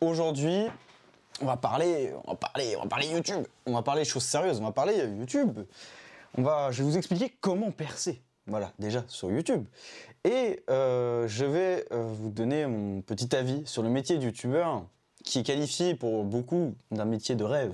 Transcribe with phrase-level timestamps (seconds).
[0.00, 0.66] aujourd'hui,
[1.40, 3.44] on va parler, on va parler, on va parler YouTube.
[3.66, 4.60] On va parler choses sérieuses.
[4.60, 5.60] On va parler YouTube.
[6.36, 8.20] On va, je vais vous expliquer comment percer.
[8.46, 9.64] Voilà, déjà sur YouTube.
[10.24, 14.84] Et euh, je vais euh, vous donner mon petit avis sur le métier de YouTubeur,
[15.24, 17.72] qui est qualifié pour beaucoup d'un métier de rêve.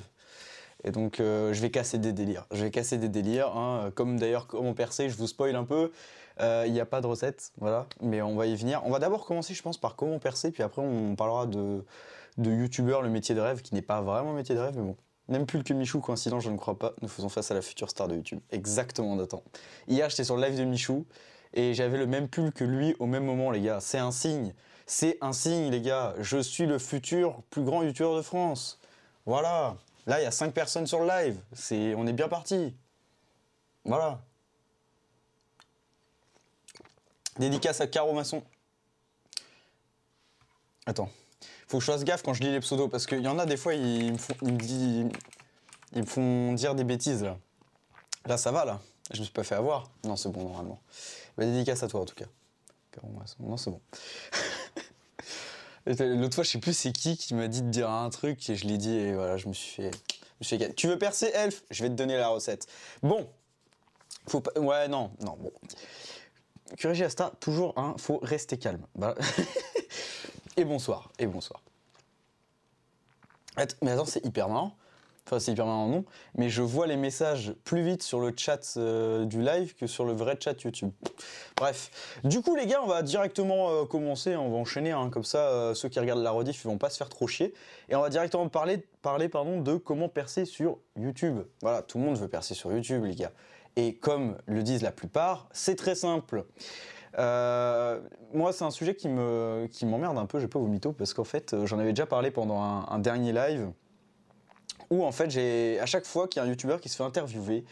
[0.85, 2.47] Et donc, euh, je vais casser des délires.
[2.53, 3.57] Je vais casser des délires.
[3.57, 3.91] hein.
[3.95, 5.91] Comme d'ailleurs, comment percer, je vous spoil un peu.
[6.39, 7.87] Il n'y a pas de recette, voilà.
[8.03, 8.83] Mais on va y venir.
[8.85, 10.51] On va d'abord commencer, je pense, par comment percer.
[10.51, 11.83] Puis après, on parlera de,
[12.39, 14.97] de YouTubeur, le métier de rêve, qui n'est pas vraiment métier de rêve, mais bon.
[15.29, 16.92] Même plus que Michou, coïncident, je ne crois pas.
[17.02, 18.41] Nous faisons face à la future star de YouTube.
[18.51, 19.42] Exactement, Nathan.
[19.88, 21.05] Hier, j'étais sur le live de Michou
[21.52, 23.80] et j'avais le même pull que lui au même moment, les gars.
[23.80, 24.55] C'est un signe.
[24.87, 26.14] C'est un signe, les gars.
[26.20, 28.78] Je suis le futur plus grand youtubeur de France.
[29.25, 29.77] Voilà.
[30.06, 31.41] Là, il y a 5 personnes sur le live.
[31.53, 32.77] C'est, on est bien parti.
[33.84, 34.20] Voilà.
[37.39, 38.42] Dédicace à Caro Masson.
[40.87, 41.11] Attends.
[41.66, 43.47] Faut que je fasse gaffe quand je lis les pseudos parce qu'il y en a
[43.47, 45.11] des fois, ils me font, ils me
[45.92, 48.36] ils me font dire des bêtises là.
[48.36, 48.81] Ça va là.
[49.12, 49.91] Je me suis pas fait avoir.
[50.05, 50.81] Non, c'est bon normalement.
[51.37, 52.27] Bah, dédicace à toi en tout cas.
[53.41, 53.81] Non, c'est bon.
[55.87, 58.56] L'autre fois, je sais plus c'est qui qui m'a dit de dire un truc et
[58.56, 59.91] je l'ai dit et voilà, je me suis fait.
[60.75, 62.67] Tu veux percer Elf Je vais te donner la recette.
[63.03, 63.28] Bon.
[64.28, 64.59] Faut pas.
[64.61, 65.53] Ouais, non, non, bon.
[66.77, 68.84] Curigi Asta, toujours, hein, faut rester calme.
[68.97, 69.14] Bah-
[70.57, 71.62] et bonsoir, et bonsoir.
[73.83, 74.77] Mais attends, c'est hyper marrant.
[75.27, 76.05] Enfin, c'est hyper marrant, non.
[76.37, 80.05] Mais je vois les messages plus vite sur le chat euh, du live que sur
[80.05, 80.93] le vrai chat YouTube.
[81.57, 82.21] Bref.
[82.23, 84.37] Du coup, les gars, on va directement euh, commencer.
[84.37, 84.93] On va enchaîner.
[84.93, 87.27] hein, comme ça, euh, ceux qui regardent la rediff, ils vont pas se faire trop
[87.27, 87.55] chier.
[87.89, 91.41] Et on va directement parler, parler pardon, de comment percer sur YouTube.
[91.61, 93.33] Voilà, tout le monde veut percer sur YouTube, les gars.
[93.75, 96.45] Et comme le disent la plupart, c'est très simple.
[97.19, 98.01] Euh,
[98.33, 101.15] moi, c'est un sujet qui me qui m'emmerde un peu, je pas vous mytho, parce
[101.15, 103.71] qu'en fait, euh, j'en avais déjà parlé pendant un, dernier live,
[104.91, 107.05] où en fait, j'ai à chaque fois qu'il y a un YouTuber qui se fait
[107.05, 107.65] interviewer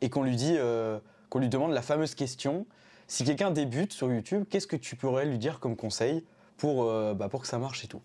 [0.00, 0.98] et qu'on lui dit, euh,
[1.30, 2.66] qu'on lui demande la fameuse question,
[3.08, 6.24] si quelqu'un débute sur YouTube, qu'est-ce que tu pourrais lui dire comme conseil
[6.56, 8.00] pour, bah, pour que ça marche et tout?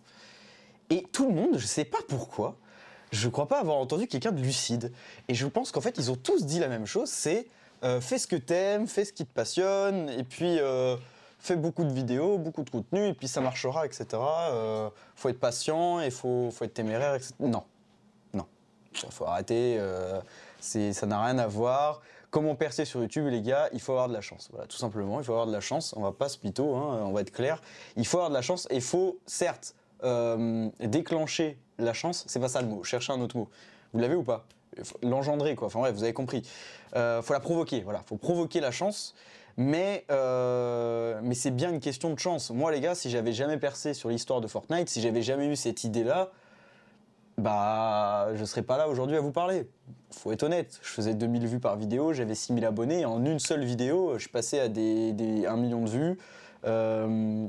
[0.89, 2.57] Et tout le monde, je sais pas pourquoi,
[3.11, 4.91] je crois pas avoir entendu quelqu'un de lucide.
[5.27, 7.47] Et je pense qu'en fait, ils ont tous dit la même chose, c'est
[7.83, 10.95] euh, fais ce que t'aimes, fais ce qui te passionne, et puis euh,
[11.39, 14.07] fais beaucoup de vidéos, beaucoup de contenu, et puis ça marchera, etc.
[14.13, 17.33] Euh, faut être patient, et faut, être téméraire, etc.
[17.39, 17.63] Non,
[18.33, 18.45] non,
[19.11, 19.79] faut arrêter,
[20.59, 22.01] ça n'a rien à voir.
[22.29, 24.49] Comment percer sur YouTube, les gars Il faut avoir de la chance.
[24.51, 25.93] Voilà, tout simplement, il faut avoir de la chance.
[25.95, 27.61] On va pas se mytho, hein, on va être clair.
[27.95, 29.75] Il faut avoir de la chance, et il faut, certes,
[30.79, 33.49] déclencher la chance, c'est pas ça le mot, chercher un autre mot.
[33.93, 34.45] Vous l'avez ou pas?
[35.03, 35.67] L'engendrer, quoi.
[35.67, 36.43] Enfin, ouais, vous avez compris.
[36.95, 38.01] Euh, faut la provoquer, voilà.
[38.05, 39.15] Faut provoquer la chance.
[39.57, 42.51] Mais, euh, mais c'est bien une question de chance.
[42.51, 45.55] Moi, les gars, si j'avais jamais percé sur l'histoire de Fortnite, si j'avais jamais eu
[45.55, 46.29] cette idée-là,
[47.39, 49.67] bah, je serais pas là aujourd'hui à vous parler.
[50.11, 50.79] Faut être honnête.
[50.83, 53.05] Je faisais 2000 vues par vidéo, j'avais 6000 abonnés.
[53.05, 56.17] En une seule vidéo, je passais à des, des 1 million de vues.
[56.65, 57.47] euh,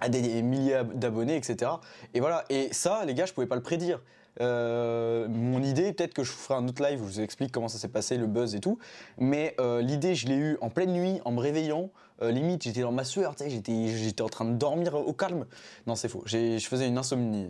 [0.00, 1.70] à des, des milliers d'abonnés, etc.
[2.12, 2.44] Et voilà.
[2.50, 4.00] Et ça, les gars, je pouvais pas le prédire.
[4.40, 7.52] Euh, mon idée, peut-être que je vous ferai un autre live où je vous explique
[7.52, 8.78] comment ça s'est passé, le buzz et tout.
[9.18, 11.90] Mais euh, l'idée, je l'ai eue en pleine nuit, en me réveillant.
[12.22, 15.46] Euh, limite, j'étais dans ma sueur, j'étais, en train de dormir au calme.
[15.86, 16.22] Non, c'est faux.
[16.26, 17.48] Je faisais une insomnie.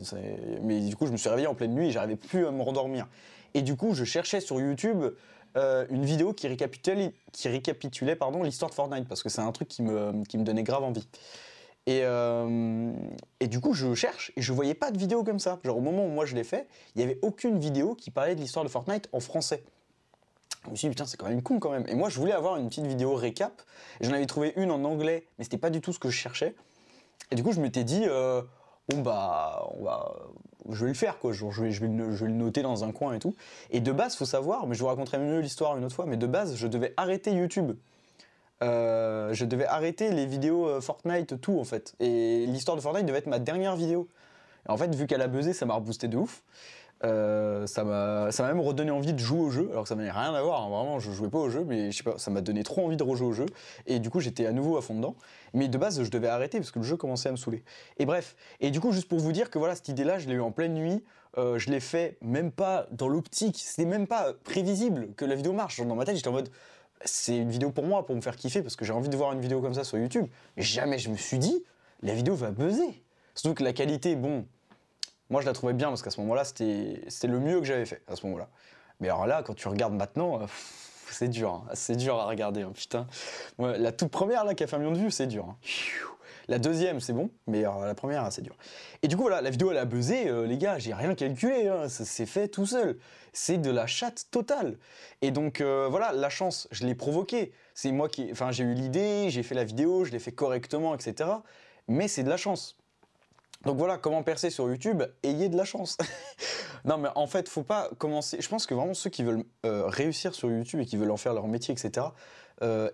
[0.62, 2.62] Mais du coup, je me suis réveillé en pleine nuit et j'arrivais plus à me
[2.62, 3.06] rendormir.
[3.54, 5.04] Et du coup, je cherchais sur YouTube
[5.54, 7.12] une vidéo qui récapitulait,
[8.42, 11.06] l'histoire de Fortnite parce que c'est un truc qui me donnait grave envie.
[11.86, 12.92] Et, euh,
[13.40, 15.58] et du coup, je cherche et je voyais pas de vidéo comme ça.
[15.64, 18.34] Genre, au moment où moi je l'ai fait, il y avait aucune vidéo qui parlait
[18.34, 19.64] de l'histoire de Fortnite en français.
[20.64, 21.84] Je me suis dit, putain, c'est quand même con quand même.
[21.88, 23.62] Et moi, je voulais avoir une petite vidéo récap.
[24.00, 26.54] J'en avais trouvé une en anglais, mais c'était pas du tout ce que je cherchais.
[27.32, 28.42] Et du coup, je m'étais dit, euh,
[28.88, 30.14] bon, bah, on va,
[30.70, 31.32] je vais le faire, quoi.
[31.32, 33.34] Je, vais, je, vais le, je vais le noter dans un coin et tout.
[33.70, 36.16] Et de base, faut savoir, mais je vous raconterai mieux l'histoire une autre fois, mais
[36.16, 37.72] de base, je devais arrêter YouTube.
[38.62, 41.94] Euh, je devais arrêter les vidéos euh, Fortnite, tout en fait.
[42.00, 44.08] Et l'histoire de Fortnite devait être ma dernière vidéo.
[44.68, 46.42] En fait, vu qu'elle a buzzé, ça m'a reboosté de ouf.
[47.04, 50.32] Euh, ça m'a même redonné envie de jouer au jeu, alors que ça n'avait rien
[50.32, 52.40] à voir, hein, vraiment, je jouais pas au jeu, mais je sais pas, ça m'a
[52.42, 53.46] donné trop envie de rejouer au jeu,
[53.88, 55.16] et du coup j'étais à nouveau à fond dedans,
[55.52, 57.64] mais de base je devais arrêter parce que le jeu commençait à me saouler.
[57.98, 60.34] Et bref, et du coup juste pour vous dire que voilà, cette idée-là, je l'ai
[60.34, 61.02] eu en pleine nuit,
[61.36, 65.78] je l'ai fait même pas dans l'optique, c'était même pas prévisible que la vidéo marche,
[65.78, 66.50] Genre, dans ma tête j'étais en mode,
[67.04, 69.32] c'est une vidéo pour moi, pour me faire kiffer, parce que j'ai envie de voir
[69.32, 70.26] une vidéo comme ça sur YouTube,
[70.56, 71.64] mais jamais je me suis dit,
[72.02, 73.02] la vidéo va buzzer.
[73.34, 74.46] Surtout que la qualité, bon,
[75.30, 78.02] moi, je la trouvais bien parce qu'à ce moment-là, c'était le mieux que j'avais fait
[78.06, 78.48] à ce moment-là.
[79.00, 80.46] Mais alors là, quand tu regardes maintenant, euh,
[81.10, 81.50] c'est dur.
[81.54, 81.64] hein.
[81.74, 83.06] C'est dur à regarder, hein, putain.
[83.58, 85.46] La toute première là qui a fait un million de vues, c'est dur.
[85.48, 85.56] hein.
[86.48, 88.56] La deuxième, c'est bon, mais euh, la première, c'est dur.
[89.02, 91.68] Et du coup, voilà, la vidéo, elle a buzzé, euh, les gars, j'ai rien calculé,
[91.68, 92.98] hein, ça s'est fait tout seul.
[93.32, 94.76] C'est de la chatte totale.
[95.22, 97.52] Et donc, euh, voilà, la chance, je l'ai provoquée.
[97.74, 98.28] C'est moi qui.
[98.30, 101.30] Enfin, j'ai eu l'idée, j'ai fait la vidéo, je l'ai fait correctement, etc.
[101.88, 102.76] Mais c'est de la chance.
[103.64, 105.96] Donc voilà, comment percer sur YouTube Ayez de la chance.
[106.84, 108.38] non, mais en fait, faut pas commencer.
[108.40, 111.32] Je pense que vraiment ceux qui veulent réussir sur YouTube et qui veulent en faire
[111.32, 112.06] leur métier, etc.,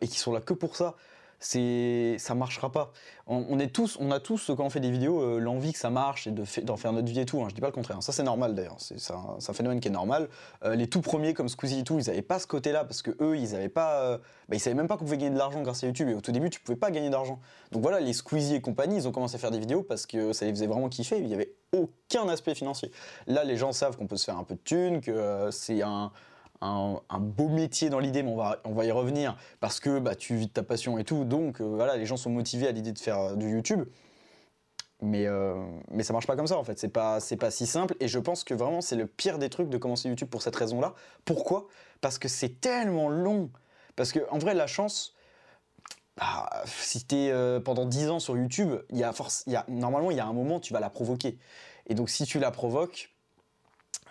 [0.01, 0.95] et qui sont là que pour ça,
[1.41, 2.93] c'est ça marchera pas.
[3.27, 5.91] On, est tous, on a tous quand on fait des vidéos euh, l'envie que ça
[5.91, 7.43] marche et de d'en faire notre vie et tout.
[7.43, 7.47] Hein.
[7.51, 8.03] Je dis pas le contraire.
[8.03, 8.77] Ça c'est normal d'ailleurs.
[8.79, 10.29] C'est un, phénomène qui est normal.
[10.65, 13.11] Euh, les tout premiers comme Squeezie et tout, ils avaient pas ce côté-là parce que
[13.21, 14.19] eux, ils avaient pas, euh,
[14.49, 16.09] bah, ils savaient même pas qu'on pouvait gagner de l'argent grâce à YouTube.
[16.09, 17.39] Et au tout début, tu pouvais pas gagner d'argent.
[17.71, 20.33] Donc voilà, les Squeezie et compagnie, ils ont commencé à faire des vidéos parce que
[20.33, 21.19] ça les faisait vraiment kiffer.
[21.19, 22.91] Il y avait aucun aspect financier.
[23.27, 26.11] Là, les gens savent qu'on peut se faire un peu de thunes, que c'est un
[26.61, 30.15] un, beau métier dans l'idée, mais on va, on va y revenir, parce que bah,
[30.15, 32.73] tu vis de ta passion et tout, donc euh, voilà, les gens sont motivés à
[32.73, 33.85] l'idée de faire euh, du YouTube.
[35.01, 35.55] Mais, euh,
[35.93, 38.19] mais ça marche pas comme ça en fait, c'est pas, pas si simple, et je
[38.19, 40.95] pense que vraiment c'est le pire des trucs de commencer YouTube pour cette raison-là.
[41.25, 41.69] Pourquoi?
[42.01, 43.51] Parce que c'est tellement long.
[43.95, 45.15] Parce que en vrai, la chance,
[46.17, 50.11] bah, si t'es es pendant 10 ans sur YouTube, y a force, y a, normalement
[50.11, 51.39] il y a un moment tu vas la provoquer.
[51.87, 53.11] Et donc si tu la provoques,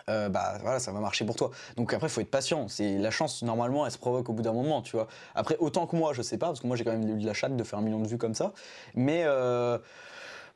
[0.08, 1.50] euh, bah voilà, ça va marcher pour toi.
[1.76, 2.68] Donc après, il faut être patient.
[2.68, 5.08] C'est la chance normalement, elle se provoque au bout d'un moment, tu vois.
[5.34, 7.26] Après, autant que moi, je sais pas, parce que moi j'ai quand même eu de
[7.26, 8.52] la chatte de faire un million de vues comme ça,
[8.94, 9.78] mais euh,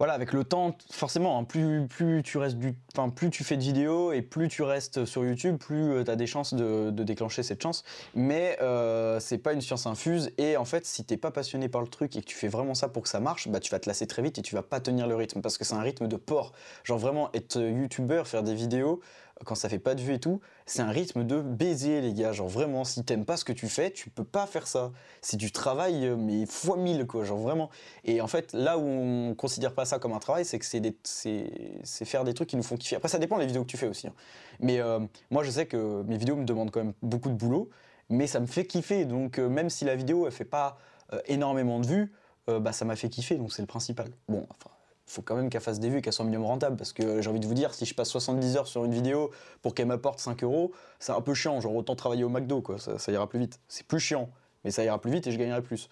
[0.02, 3.56] voilà, avec le temps, forcément, hein, plus, plus tu restes du, enfin, plus tu fais
[3.56, 6.90] de vidéos et plus tu restes sur YouTube, plus euh, tu as des chances de,
[6.90, 7.84] déclencher cette chance.
[8.16, 10.32] Mais euh, c'est pas une science infuse.
[10.38, 12.75] Et en fait, si t'es pas passionné par le truc et que tu fais vraiment
[12.75, 14.62] ça pour que ça marche, bah tu vas te lasser très vite et tu vas
[14.62, 16.52] pas tenir le rythme parce que c'est un rythme de porc.
[16.82, 19.00] Genre vraiment être youtubeur, faire des vidéos,
[19.44, 22.33] quand ça fait pas de vues et tout, c'est un rythme de baiser, les gars.
[22.33, 24.93] Genre vraiment, si t'aimes pas ce que tu fais, tu peux pas faire ça.
[25.21, 27.25] C'est du travail, euh, mais fois mille, quoi.
[27.25, 27.71] Genre vraiment.
[28.05, 32.05] Et en fait, là où on considère pas ça comme un travail, c'est que c'est
[32.05, 32.97] faire des trucs qui nous font kiffer.
[32.97, 34.06] Après, ça dépend des vidéos que tu fais aussi.
[34.09, 34.15] Hein.
[34.61, 35.00] Mais euh,
[35.31, 37.69] moi, je sais que mes vidéos me demandent quand même beaucoup de boulot,
[38.09, 39.05] mais ça me fait kiffer.
[39.05, 40.79] Donc, euh, même si la vidéo, elle fait pas
[41.27, 42.12] énormément de vues,
[42.49, 44.09] bah, ça m'a fait kiffer, donc c'est le principal.
[44.29, 44.71] Bon, enfin,
[45.06, 46.76] faut quand même qu'elle fasse des vues, qu'elle soit minimum rentable.
[46.76, 49.31] Parce que j'ai envie de vous dire, si je passe 70 heures sur une vidéo
[49.60, 51.60] pour qu'elle m'apporte 5 euros, c'est un peu chiant.
[51.60, 52.76] Genre autant travailler au McDo, quoi.
[52.78, 53.60] Ça, ira plus vite.
[53.69, 54.31] C'est plus chiant,
[54.64, 55.88] mais ça ira plus vite et je gagnerai plus.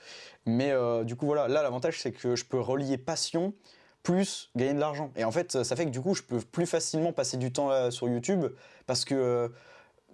[0.46, 1.48] Mais euh, du coup, voilà.
[1.48, 3.52] Là, l'avantage, c'est que je peux relier passion
[4.02, 5.10] plus gagner de l'argent.
[5.16, 7.90] Et en fait, ça fait que du coup, je peux plus facilement passer du temps
[7.90, 8.46] sur YouTube
[8.86, 9.14] parce que.
[9.14, 9.48] Euh,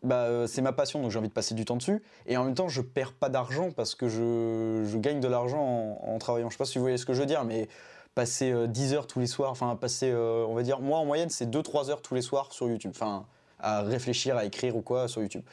[0.02, 2.02] bah, euh, c'est ma passion, donc j'ai envie de passer du temps dessus.
[2.26, 6.19] Et en même temps, je perds pas d'argent parce que je, gagne de l'argent en,
[6.19, 6.48] travaillant.
[6.48, 7.69] Je sais pas si vous voyez ce que je veux dire, mais
[8.17, 11.05] passer 10 euh, heures tous les soirs, enfin passer, euh, on va dire, moi en
[11.05, 13.27] moyenne c'est 2-3 heures tous les soirs sur YouTube, enfin
[13.61, 15.45] à réfléchir, à écrire ou quoi sur YouTube,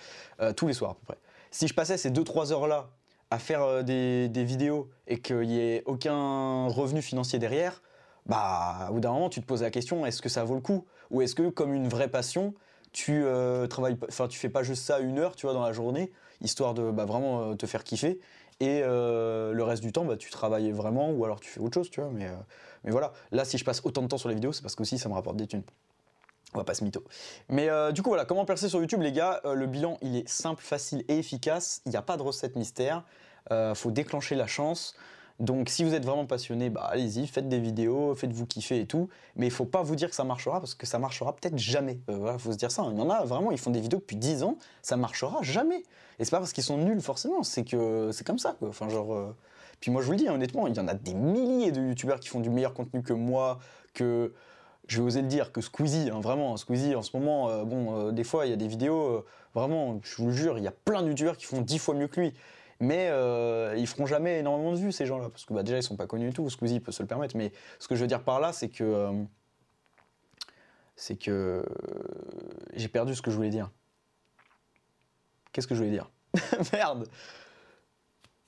[0.41, 1.17] euh, tous les soirs à peu près.
[1.51, 2.89] Si je passais ces 2-3 heures là
[3.31, 7.81] à faire des, vidéos et qu'il n'y ait aucun revenu financier derrière,
[8.25, 10.61] bah au bout d'un moment tu te poses la question est-ce que ça vaut le
[10.61, 10.85] coup?
[11.11, 12.53] Ou est-ce que comme une vraie passion
[12.93, 13.25] tu
[13.69, 16.11] travailles, enfin tu fais pas juste ça une heure tu vois dans la journée
[16.41, 18.19] histoire de bah, vraiment te faire kiffer
[18.63, 21.73] et euh, le reste du temps, bah, tu travailles vraiment ou alors tu fais autre
[21.73, 22.09] chose, tu vois.
[22.09, 22.35] Mais, euh,
[22.85, 24.97] mais voilà, là, si je passe autant de temps sur les vidéos, c'est parce qu'aussi
[24.97, 25.63] ça me rapporte des thunes.
[26.53, 27.03] On va pas se mytho.
[27.49, 29.41] Mais euh, du coup, voilà, comment percer sur YouTube, les gars?
[29.43, 31.81] Le bilan, il est simple, facile et efficace.
[31.85, 33.03] Il n'y a pas de recette mystère.
[33.73, 34.95] faut déclencher la chance.
[35.43, 39.09] Donc si vous êtes vraiment passionné, bah allez-y, faites des vidéos, faites-vous kiffer et tout.
[39.35, 41.99] Mais il faut pas vous dire que ça marchera parce que ça marchera peut-être jamais.
[42.07, 42.85] Voilà, faut se dire ça.
[42.89, 45.83] Il y en a vraiment, ils font des vidéos depuis 10 ans, ça marchera jamais.
[46.19, 48.55] Et c'est pas parce qu'ils sont nuls forcément, c'est que c'est comme ça.
[48.61, 49.13] Enfin genre.
[49.13, 49.35] Euh,
[49.81, 52.21] puis moi je vous le dis honnêtement, il y en a des milliers de youtubeurs
[52.21, 53.59] qui font du meilleur contenu que moi,
[53.93, 54.33] que
[54.87, 57.97] je vais oser le dire, que Squeezie, hein, vraiment, Squeezie en ce moment, euh, bon,
[57.97, 60.67] euh, des fois il y a des vidéos, vraiment, je vous le jure, il y
[60.67, 62.33] a plein de youtubeurs qui font 10 fois mieux que lui.
[62.79, 63.07] Mais
[63.77, 66.07] ils feront jamais énormément de vues ces gens-là, parce que bah, déjà ils sont pas
[66.07, 67.37] connus du tout, Squeezie peut se le permettre.
[67.37, 69.11] Mais ce que je veux dire par là, c'est que.
[70.95, 71.65] c'est que.
[72.73, 73.69] J'ai perdu ce que je voulais dire.
[75.51, 76.09] Qu'est-ce que je voulais dire?
[76.73, 77.07] Merde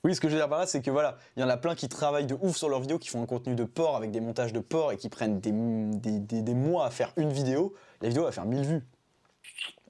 [0.06, 1.56] oui, ce que je veux dire par là, c'est que voilà, il y en a
[1.56, 4.12] plein qui travaillent de ouf sur leurs vidéos, qui font un contenu de porc avec
[4.12, 7.74] des montages de porc et qui prennent des, des, mois à faire une vidéo.
[8.02, 8.86] La vidéo va faire 1000 vues.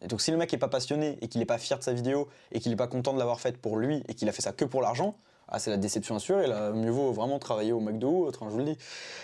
[0.03, 1.93] Et donc si le mec est pas passionné et qu'il est pas fier de sa
[1.93, 4.43] vidéo et qu'il est pas content de l'avoir faite pour lui et qu'il a fait
[4.43, 5.17] ça que pour l'argent,
[5.49, 6.47] ah, c'est la déception assurée.
[6.47, 8.79] Là, mieux vaut vraiment travailler au McDo ou autre, hein, je vous le dis.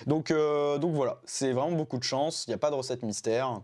[0.06, 2.44] Donc, euh, donc voilà, c'est vraiment beaucoup de chance.
[2.46, 3.60] Il n'y a pas de recette mystère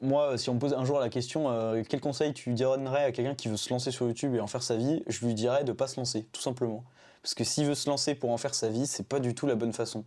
[0.00, 3.12] moi, si on me pose un jour la question, euh, quel conseil tu donnerais à
[3.12, 5.64] quelqu'un qui veut se lancer sur YouTube et en faire sa vie, je lui dirais
[5.64, 6.84] de pas se lancer, tout simplement.
[7.22, 9.46] Parce que s'il veut se lancer pour en faire sa vie, c'est pas du tout
[9.46, 10.04] la bonne façon.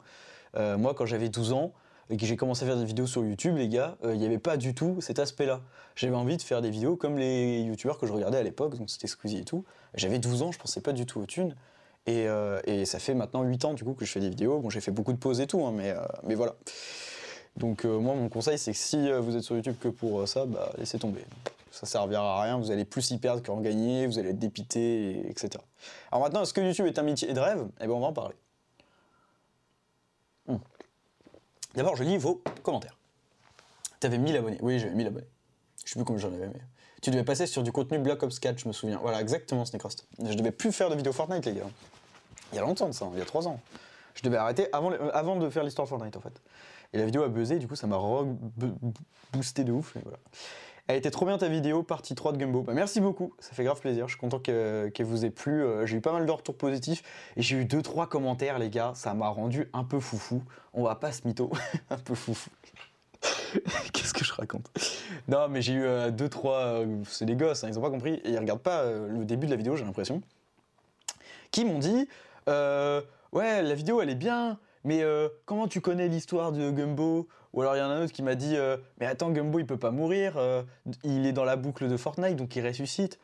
[0.56, 1.74] Euh, moi, quand j'avais 12 ans
[2.10, 4.26] et que j'ai commencé à faire des vidéos sur YouTube, les gars, euh, il n'y
[4.26, 5.62] avait pas du tout cet aspect-là.
[5.96, 8.90] J'avais envie de faire des vidéos comme les YouTubeurs que je regardais à l'époque, donc
[8.90, 9.64] c'était Squeezie et tout.
[9.94, 11.56] J'avais 12 ans, je pensais pas du tout aux thunes.
[12.08, 14.60] Et, euh, ça fait maintenant 8 ans du coup que je fais des vidéos.
[14.60, 16.56] Bon, j'ai fait beaucoup de pauses et tout, hein, mais, euh, mais voilà.
[17.58, 20.72] Donc moi, mon conseil, c'est que si vous êtes sur YouTube que pour ça, bah,
[20.78, 21.26] laissez tomber.
[21.72, 25.12] Ça servira à rien, vous allez plus y perdre qu'en gagner, vous allez être dépité,
[25.12, 25.50] et- etc.
[26.12, 27.68] Alors maintenant, est-ce que YouTube est un métier de rêve?
[27.82, 28.36] Eh bien, on va en parler.
[31.76, 32.98] D'abord, je lis vos commentaires.
[34.00, 34.58] T'avais 1000 abonnés.
[34.62, 35.28] Oui, j'avais 1000 abonnés.
[35.86, 36.62] Je sais plus combien j'en avais, mais...
[37.02, 39.00] Tu devais passer sur du contenu Black Ops 4, je me souviens.
[39.02, 40.06] Voilà, exactement, Snecrost.
[40.22, 41.70] Je devais plus faire de vidéos Fortnite, les gars.
[42.52, 43.60] Il y a longtemps de ça, hein, il y a 3 ans.
[44.16, 46.42] Je devais arrêter euh, avant de faire l'histoire Fortnite, en fait.
[46.92, 47.98] Et la vidéo a buzzé, du coup, ça m'a
[49.32, 49.96] boosté de ouf.
[49.96, 50.18] et voilà.
[50.90, 52.64] Elle était trop bien ta vidéo, partie 3 de Gumbo.
[52.64, 54.08] Bah, merci beaucoup, ça fait grave plaisir.
[54.08, 55.64] Je suis content que- qu'elle vous ait plu.
[55.64, 57.04] Euh, J'ai eu pas mal de retours positifs
[57.38, 58.94] et j'ai eu 2-3 commentaires, les gars.
[58.96, 60.42] Ça m'a rendu un peu foufou.
[60.74, 61.52] On va pas se mytho,
[61.92, 62.50] un peu foufou.
[63.94, 64.72] Qu'est-ce que je raconte?
[65.28, 67.04] Non, mais j'ai eu 2-3.
[67.08, 68.14] c'est des gosses, hein, ils ont pas compris.
[68.24, 70.22] Et ils regardent pas euh, le début de la vidéo, j'ai l'impression.
[71.52, 72.08] Qui m'ont dit
[72.48, 73.00] euh,
[73.32, 77.28] Ouais, la vidéo elle est bien, mais euh, comment tu connais l'histoire de Gumbo?
[77.54, 79.60] Ou alors il y en a un autre qui m'a dit euh, Mais attends, Gumbo
[79.60, 80.64] il peut pas mourir, euh,
[81.04, 83.20] il est dans la boucle de Fortnite donc il ressuscite.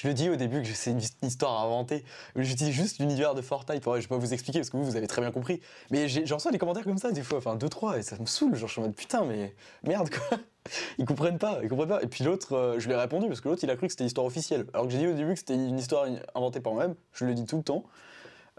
[0.00, 2.04] Je le dis au début que c'est une histoire inventée.
[2.36, 3.84] Je dis juste l'univers de Fortnite.
[3.84, 5.60] Ouais, je vais pas vous expliquer parce que vous, vous avez très bien compris.
[5.90, 8.26] Mais j'en reçois des commentaires comme ça des fois, enfin deux trois, et ça me
[8.26, 8.54] saoule.
[8.54, 10.38] Genre je suis en mode putain, mais merde quoi.
[10.98, 12.02] Ils comprennent pas, ils comprennent pas.
[12.02, 13.92] Et puis l'autre, euh, je lui ai répondu parce que l'autre il a cru que
[13.92, 14.66] c'était l'histoire officielle.
[14.72, 16.94] Alors que j'ai dit au début que c'était une histoire inventée par moi-même.
[17.12, 17.82] Je le dis tout le temps.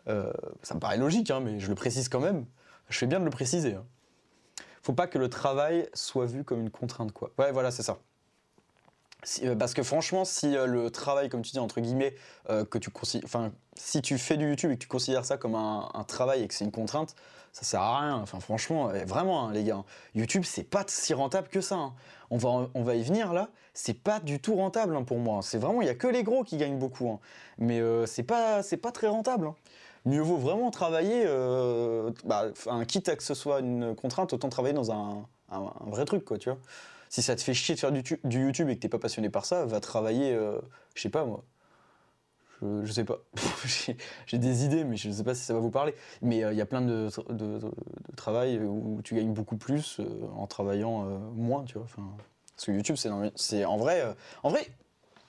[0.07, 0.31] Euh,
[0.63, 2.45] ça me paraît logique, hein, mais je le précise quand même.
[2.89, 3.75] Je fais bien de le préciser.
[3.75, 3.85] hein.
[4.81, 7.31] Faut pas que le travail soit vu comme une contrainte quoi.
[7.37, 7.99] Ouais, voilà, c'est ça.
[9.23, 12.15] Si- euh, parce que franchement, si euh, le travail, comme tu dis, entre guillemets,
[12.47, 12.89] que tu
[13.23, 16.47] enfin, si tu fais du YouTube et que tu considères ça comme un, travail et
[16.47, 17.15] que c'est une contrainte,
[17.53, 18.15] ça sert à rien.
[18.17, 19.83] Enfin, franchement, euh, vraiment, hein, les gars,
[20.15, 21.75] YouTube, c'est pas si rentable que ça.
[21.75, 21.93] hein.
[22.29, 23.49] On va, on va y venir là.
[23.73, 25.41] C'est pas du tout rentable hein, pour moi.
[25.41, 27.09] C'est vraiment, il y a que les gros qui gagnent beaucoup.
[27.09, 27.19] hein.
[27.57, 29.51] Mais euh, c'est pas, pas très rentable.
[30.05, 34.49] Mieux vaut vraiment travailler, euh, bah, enfin, quitte à que ce soit une contrainte, autant
[34.49, 35.25] travailler dans un,
[35.87, 36.59] vrai truc, quoi, tu vois
[37.09, 38.99] si ça te fait chier de faire du, tu- du YouTube et que t'es pas
[38.99, 40.59] passionné par ça, va travailler, euh,
[40.93, 41.43] je sais pas moi.
[42.61, 43.19] Je, sais pas.
[44.27, 45.95] J'ai- des idées, mais je sais pas si ça va vous parler.
[46.21, 47.09] Mais il y a plein de,
[48.17, 51.87] travail où tu gagnes beaucoup plus euh, en travaillant euh, moins, tu vois.
[52.55, 52.97] Parce que YouTube,
[53.35, 54.01] c'est en vrai.
[54.01, 54.13] euh,
[54.43, 54.67] en vrai,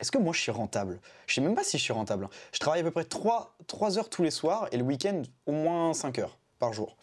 [0.00, 1.00] est-ce que moi je suis rentable?
[1.26, 2.24] Je sais même pas si je suis rentable.
[2.24, 2.30] hein.
[2.52, 5.52] Je travaille à peu près 3, 3 heures tous les soirs et le week-end au
[5.52, 6.96] moins 5 heures par jour.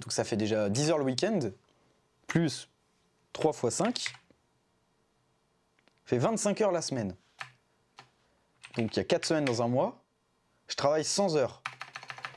[0.00, 1.38] Donc ça fait déjà 10 heures le week-end,
[2.26, 2.68] plus
[3.32, 4.12] 3 fois 5
[6.04, 7.14] fait 25 heures la semaine.
[8.76, 10.02] Donc il y a 4 semaines dans un mois,
[10.68, 11.62] je travaille 100 heures.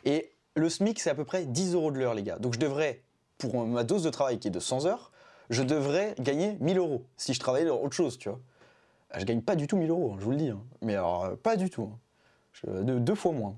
[0.05, 2.37] Et le SMIC, c'est à peu près 10 euros de l'heure, les gars.
[2.37, 3.01] Donc je devrais,
[3.37, 5.11] pour ma dose de travail qui est de 100 heures,
[5.49, 8.39] je devrais gagner 1000 euros si je travaillais dans autre chose, tu vois.
[9.15, 10.49] Je gagne pas du tout 1000 euros, hein, je vous le dis.
[10.49, 10.61] hein.
[10.81, 11.83] Mais alors, euh, pas du tout.
[11.83, 11.99] hein.
[12.65, 13.55] Deux, fois moins.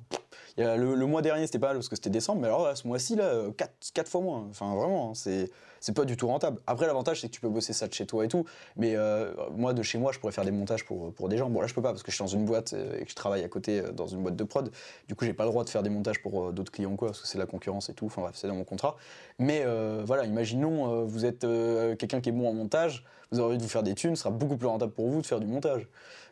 [0.58, 3.52] Le, mois dernier, c'était pas parce que c'était décembre, mais alors ce mois-ci, là, euh,
[3.94, 4.46] quatre, fois moins.
[4.50, 5.50] Enfin, vraiment, c'est,
[5.96, 6.60] pas du tout rentable.
[6.68, 8.44] Après, l'avantage, c'est que tu peux bosser ça de chez toi et tout.
[8.76, 11.50] Mais euh, moi, de chez moi, je pourrais faire des montages pour, pour des gens.
[11.50, 13.16] Bon, là, je peux pas parce que je suis dans une boîte et que je
[13.16, 14.70] travaille à côté dans une boîte de prod.
[15.08, 17.22] Du coup, j'ai pas le droit de faire des montages pour d'autres clients, quoi, parce
[17.22, 18.08] que c'est la concurrence et tout.
[18.08, 18.98] Enfin, bref, c'est dans mon contrat.
[19.40, 19.66] Mais
[20.04, 21.48] voilà, imaginons, vous êtes
[21.98, 24.24] quelqu'un qui est bon en montage, vous avez envie de vous faire des thunes, ce
[24.24, 25.88] sera beaucoup plus rentable pour vous de faire du montage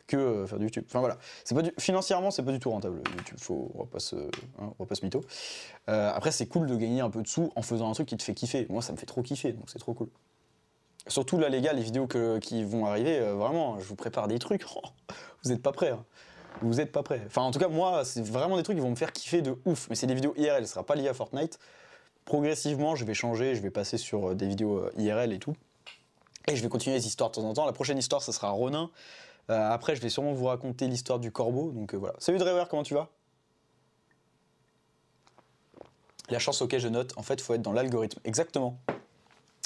[0.06, 0.84] que euh, faire du YouTube.
[0.88, 1.70] Enfin voilà, c'est pas du...
[1.78, 3.38] financièrement c'est pas du tout rentable YouTube.
[3.38, 5.20] Faut, on va pas se, hein, on va pas se mytho.
[5.88, 8.16] Euh, après c'est cool de gagner un peu de sous en faisant un truc qui
[8.16, 8.66] te fait kiffer.
[8.70, 10.08] Moi ça me fait trop kiffer, donc c'est trop cool.
[11.06, 12.06] Surtout là les gars, les vidéos
[12.40, 14.64] qui vont arriver, euh, vraiment, je vous prépare des trucs.
[15.44, 15.90] vous êtes pas prêts.
[15.90, 16.04] hein.
[16.62, 17.22] Vous êtes pas prêts.
[17.26, 19.56] Enfin en tout cas moi c'est vraiment des trucs qui vont me faire kiffer de
[19.66, 19.88] ouf.
[19.90, 21.58] Mais c'est des vidéos IRL, ce sera pas lié à Fortnite.
[22.24, 25.54] Progressivement je vais changer, je vais passer sur des vidéos IRL et tout.
[26.48, 27.66] Et je vais continuer les histoires de temps en temps.
[27.66, 28.90] La prochaine histoire, ça sera Ronin.
[29.50, 31.72] Euh, après, je vais sûrement vous raconter l'histoire du corbeau.
[31.72, 32.14] Donc euh, voilà.
[32.18, 33.08] Salut Driver, comment tu vas?
[36.30, 38.20] La chance auquel je note, en fait, il faut être dans l'algorithme.
[38.24, 38.78] Exactement.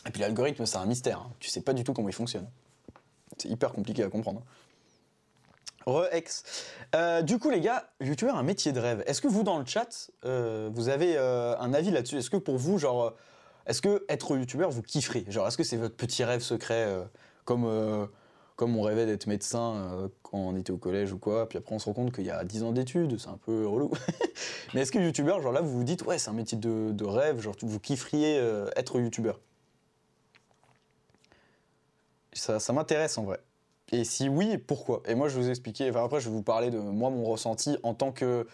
[0.07, 1.19] Et puis l'algorithme, c'est un mystère.
[1.19, 1.31] hein.
[1.39, 2.49] Tu sais pas du tout comment il fonctionne.
[3.39, 4.43] C'est hyper compliqué à comprendre.
[5.87, 6.43] Re-ex.
[6.97, 9.05] Euh, du coup, les gars, youtubeur, un métier de rêve.
[9.07, 12.19] Est-ce que vous, dans le chat, vous avez un avis là-dessus?
[12.19, 13.15] Est-ce que pour vous, genre,
[13.66, 15.25] est-ce que être youtubeur, vous kifferez?
[15.28, 17.04] Genre, est-ce que c'est votre petit rêve secret euh,
[17.45, 18.07] comme, euh,
[18.57, 21.75] comme on rêvait d'être médecin euh, quand on était au collège ou quoi Puis après,
[21.75, 23.90] on se rend compte qu'il y a 10 ans d'études, c'est un peu relou.
[24.75, 27.40] Mais est-ce que youtubeur, genre là, vous vous dites, ouais, c'est un métier de, rêve,
[27.40, 28.37] genre, vous kifferiez
[28.76, 29.40] être youtubeur?
[32.33, 33.40] Ça, ça m'intéresse en vrai.
[33.92, 35.02] Et si oui, pourquoi?
[35.07, 35.90] Et moi, je vais vous expliquer.
[35.90, 38.47] Enfin, après, je vais vous parler de moi, mon ressenti en tant que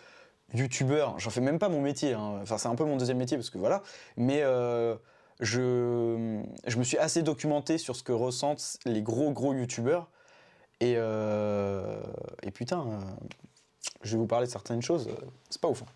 [0.54, 1.18] youtubeur.
[1.18, 2.12] J'en fais même pas mon métier.
[2.14, 2.38] hein.
[2.42, 3.82] Enfin, c'est un peu mon deuxième métier parce que voilà.
[4.16, 4.94] Mais euh,
[5.40, 10.08] je, je me suis assez documenté sur ce que ressentent les gros, gros youtubeurs.
[10.80, 12.00] Et, euh,
[12.42, 13.00] et putain, euh,
[14.02, 15.08] je vais vous parler de certaines choses,
[15.50, 15.82] c'est pas ouf.
[15.82, 15.86] hein.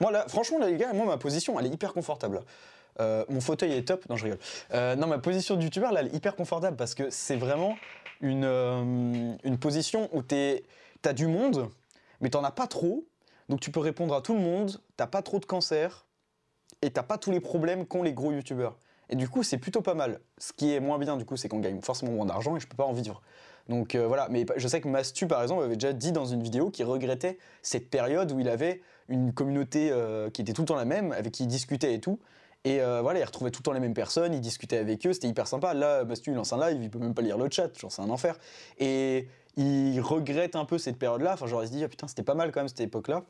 [0.00, 2.42] Moi là, franchement là les gars, moi ma position elle est hyper confortable.
[2.98, 4.38] mon fauteuil est top, non je rigole.
[4.98, 7.76] Non ma position de youtubeur là elle est hyper confortable parce que c'est vraiment
[8.20, 11.68] une, une position où t'as du monde,
[12.20, 13.04] mais t'en as pas trop,
[13.48, 16.06] donc tu peux répondre à tout le monde, t'as pas trop de cancer,
[16.82, 18.76] et t'as pas tous les problèmes qu'ont les gros youtubeurs.
[19.08, 20.20] Et du coup, c'est plutôt pas mal.
[20.38, 22.66] Ce qui est moins bien, du coup, c'est qu'on gagne forcément moins d'argent et je
[22.66, 23.22] peux pas en vivre.
[23.68, 26.42] Donc euh, voilà, mais je sais que Mastu, par exemple, avait déjà dit dans une
[26.42, 30.68] vidéo qu'il regrettait cette période où il avait une communauté euh, qui était tout le
[30.68, 32.18] temps la même, avec qui il discutait et tout.
[32.64, 35.12] Et euh, voilà, il retrouvait tout le temps les mêmes personnes, il discutait avec eux,
[35.12, 35.72] c'était hyper sympa.
[35.72, 38.02] Là, Mastu, il lance un live, il peut même pas lire le chat, genre c'est
[38.02, 38.36] un enfer.
[38.78, 42.24] Et il regrette un peu cette période-là, enfin genre il se dit, ah, putain, c'était
[42.24, 43.24] pas mal quand même cette époque-là.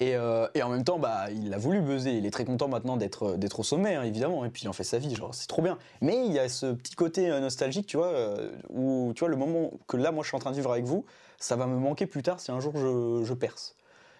[0.00, 2.12] Et, euh, et en même temps, bah, il a voulu buzzer.
[2.16, 4.44] Il est très content maintenant d'être d'être au sommet, hein, évidemment.
[4.46, 5.78] Et puis il en fait sa vie, genre c'est trop bien.
[6.00, 9.28] Mais il y a ce petit côté euh, nostalgique, tu vois, euh, où tu vois
[9.28, 11.04] le moment que là, moi, je suis en train de vivre avec vous,
[11.38, 13.76] ça va me manquer plus tard si un jour je, je perce.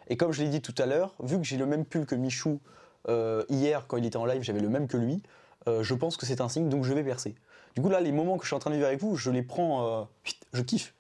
[0.08, 2.14] Et comme je l'ai dit tout à l'heure, vu que j'ai le même pull que
[2.14, 2.60] Michou
[3.08, 5.22] euh, hier quand il était en live, j'avais le même que lui.
[5.68, 7.34] euh, je pense que c'est un signe, donc je vais percer.
[7.75, 9.30] Du coup là, les moments que je suis en train de vivre avec vous, je
[9.30, 10.04] les prends, euh,
[10.52, 10.94] je kiffe.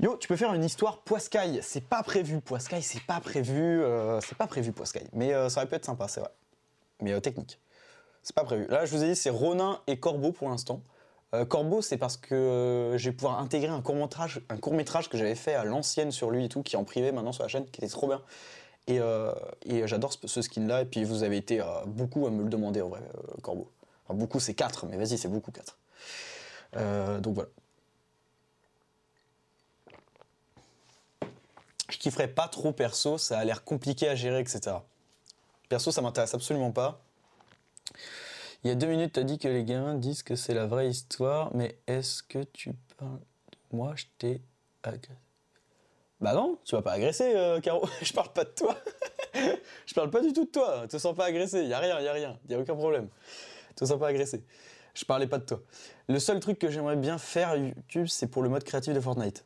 [0.00, 1.58] Yo, tu peux faire une histoire Poiscaille.
[1.62, 3.82] C'est pas prévu, Poiscaille, c'est pas prévu.
[3.82, 5.08] euh, c'est pas prévu, Poiscaille.
[5.12, 6.30] Mais euh, ça aurait pu être sympa, c'est vrai.
[7.00, 7.58] Mais euh, technique.
[8.22, 8.66] C'est pas prévu.
[8.68, 10.82] Là, je vous ai dit, c'est Ronin et Corbeau pour l'instant.
[11.34, 15.34] Euh, Corbeau, c'est parce que vais pouvoir intégrer un court-métrage un court -métrage que j'avais
[15.34, 17.66] fait à l'ancienne sur lui et tout, qui est en privé maintenant sur la chaîne,
[17.66, 18.22] qui était trop bien.
[18.86, 19.00] Et,
[19.86, 20.82] j'adore ce, ce skin-là.
[20.82, 23.00] Et puis, vous avez été beaucoup à me le demander, en vrai,
[23.42, 23.68] Corbeau.
[24.04, 25.76] Enfin, beaucoup, c'est 4, mais vas-y, c'est beaucoup 4.
[26.76, 27.50] Euh, donc voilà.
[31.88, 34.76] Je kifferais pas trop perso, ça a l'air compliqué à gérer, etc.
[35.68, 37.00] Perso, ça m'intéresse absolument pas.
[38.64, 40.66] Il y a deux minutes, tu as dit que les gamins disent que c'est la
[40.66, 43.20] vraie histoire, mais est-ce que tu parles
[43.52, 43.94] de moi?
[43.96, 44.42] Je t'ai
[44.82, 45.12] agressé.
[46.20, 47.88] Bah non, tu m'as pas agressé, euh, Caro.
[48.02, 48.76] je parle pas de toi.
[49.86, 50.88] je parle pas du tout de toi.
[50.88, 51.64] Te sens pas agressé.
[51.64, 52.38] Y a rien, y a rien.
[52.48, 53.08] Y a aucun problème.
[53.76, 54.42] Te sens pas agressé.
[54.94, 55.62] Je parlais pas de toi.
[56.08, 59.44] Le seul truc que j'aimerais bien faire YouTube, c'est pour le mode créatif de Fortnite.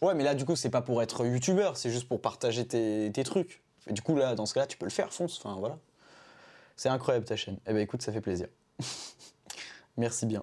[0.00, 3.22] Ouais, mais là, du coup, c'est pas pour être youtubeur, c'est juste pour partager tes,
[3.24, 3.62] trucs.
[3.86, 5.38] Et du coup, là, dans ce cas-là, tu peux le faire, fonce.
[5.38, 5.78] Enfin, voilà.
[6.76, 7.58] C'est incroyable ta chaîne.
[7.66, 8.48] Eh ben, écoute, ça fait plaisir.
[9.98, 10.42] Merci bien.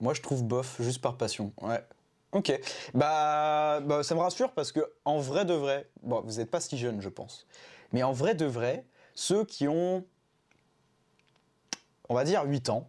[0.00, 1.52] Moi, je trouve bof, juste par passion.
[1.60, 1.84] Ouais.
[2.32, 2.58] Ok.
[2.94, 6.60] Bah, bah, ça me rassure parce que, en vrai de vrai, bon, vous n'êtes pas
[6.60, 7.46] si jeune, je pense.
[7.92, 10.04] Mais en vrai de vrai, ceux qui ont,
[12.08, 12.88] on va dire, 8 ans,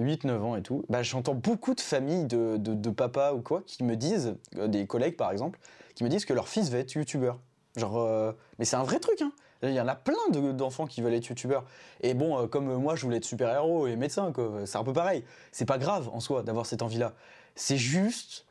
[0.00, 3.62] 8-9 ans et tout, bah, j'entends beaucoup de familles de, de, de papas ou quoi
[3.66, 5.58] qui me disent, euh, des collègues par exemple,
[5.94, 7.38] qui me disent que leur fils va être youtubeur.
[7.76, 9.32] Genre, euh, mais c'est un vrai truc, hein.
[9.62, 11.64] Il y en a plein de- d'enfants qui veulent être youtubeurs.
[12.00, 14.50] Et bon, euh, comme moi, je voulais être super-héros et médecin, quoi.
[14.64, 15.22] C'est un peu pareil.
[15.52, 17.12] C'est pas grave en soi d'avoir cette envie-là.
[17.56, 18.46] C'est juste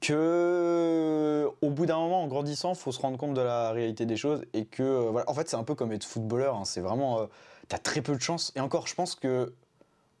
[0.00, 4.16] que, au bout d'un moment, en grandissant, faut se rendre compte de la réalité des
[4.16, 5.28] choses et que, euh, voilà.
[5.30, 6.56] En fait, c'est un peu comme être footballeur.
[6.56, 6.64] hein.
[6.64, 7.26] C'est vraiment, euh,
[7.68, 8.52] t'as très peu de chance.
[8.56, 9.52] Et encore, je pense que,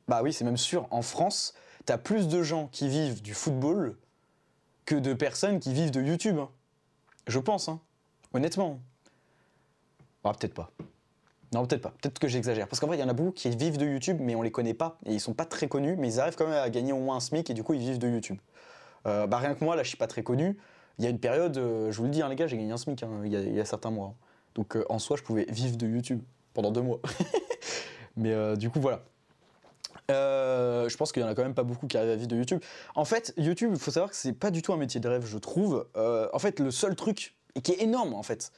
[0.08, 0.86] bah oui, c'est même sûr.
[0.90, 3.96] En France, t'as plus de gens qui vivent du football
[4.84, 6.38] que de personnes qui vivent de YouTube.
[6.38, 6.48] hein.
[7.26, 7.80] Je pense, hein.
[8.32, 8.80] honnêtement.
[10.24, 10.70] Ah, peut-être pas.
[11.52, 11.92] Non, peut-être pas.
[12.00, 12.66] Peut-être que j'exagère.
[12.66, 14.50] Parce qu'en vrai, il y en a beaucoup qui vivent de YouTube, mais on les
[14.50, 14.98] connaît pas.
[15.04, 17.16] Et ils sont pas très connus, mais ils arrivent quand même à gagner au moins
[17.16, 18.38] un SMIC et du coup, ils vivent de YouTube.
[19.06, 20.56] Euh, bah, rien que moi, là, je suis pas très connu.
[20.98, 22.72] Il y a une période, euh, je vous le dis, hein, les gars, j'ai gagné
[22.72, 24.14] un SMIC hein, il, y a, certains mois.
[24.54, 26.22] Donc euh, en soi, je pouvais vivre de YouTube
[26.54, 27.00] pendant deux mois.
[28.16, 29.02] mais du coup, voilà.
[30.10, 32.28] Euh, je pense qu'il y en a quand même pas beaucoup qui arrivent à vivre
[32.28, 32.60] de YouTube.
[32.94, 35.26] En fait, YouTube, il faut savoir que c'est pas du tout un métier de rêve,
[35.26, 35.86] je trouve.
[35.96, 38.52] Euh, en fait, le seul truc, qui est énorme en fait,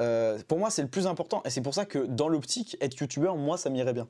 [0.00, 2.96] euh, pour moi, c'est le plus important, et c'est pour ça que dans l'optique, être
[2.98, 4.08] youtubeur, moi, ça m'irait bien.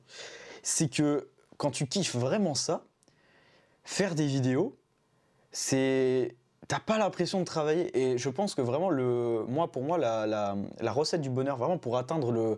[0.63, 2.83] C'est que quand tu kiffes vraiment ça,
[3.83, 4.77] faire des vidéos,
[5.51, 6.35] c'est.
[6.69, 10.55] T'as pas l'impression de travailler, et je pense que vraiment, le, moi, pour moi, la,
[10.93, 12.57] recette du bonheur, vraiment pour atteindre le,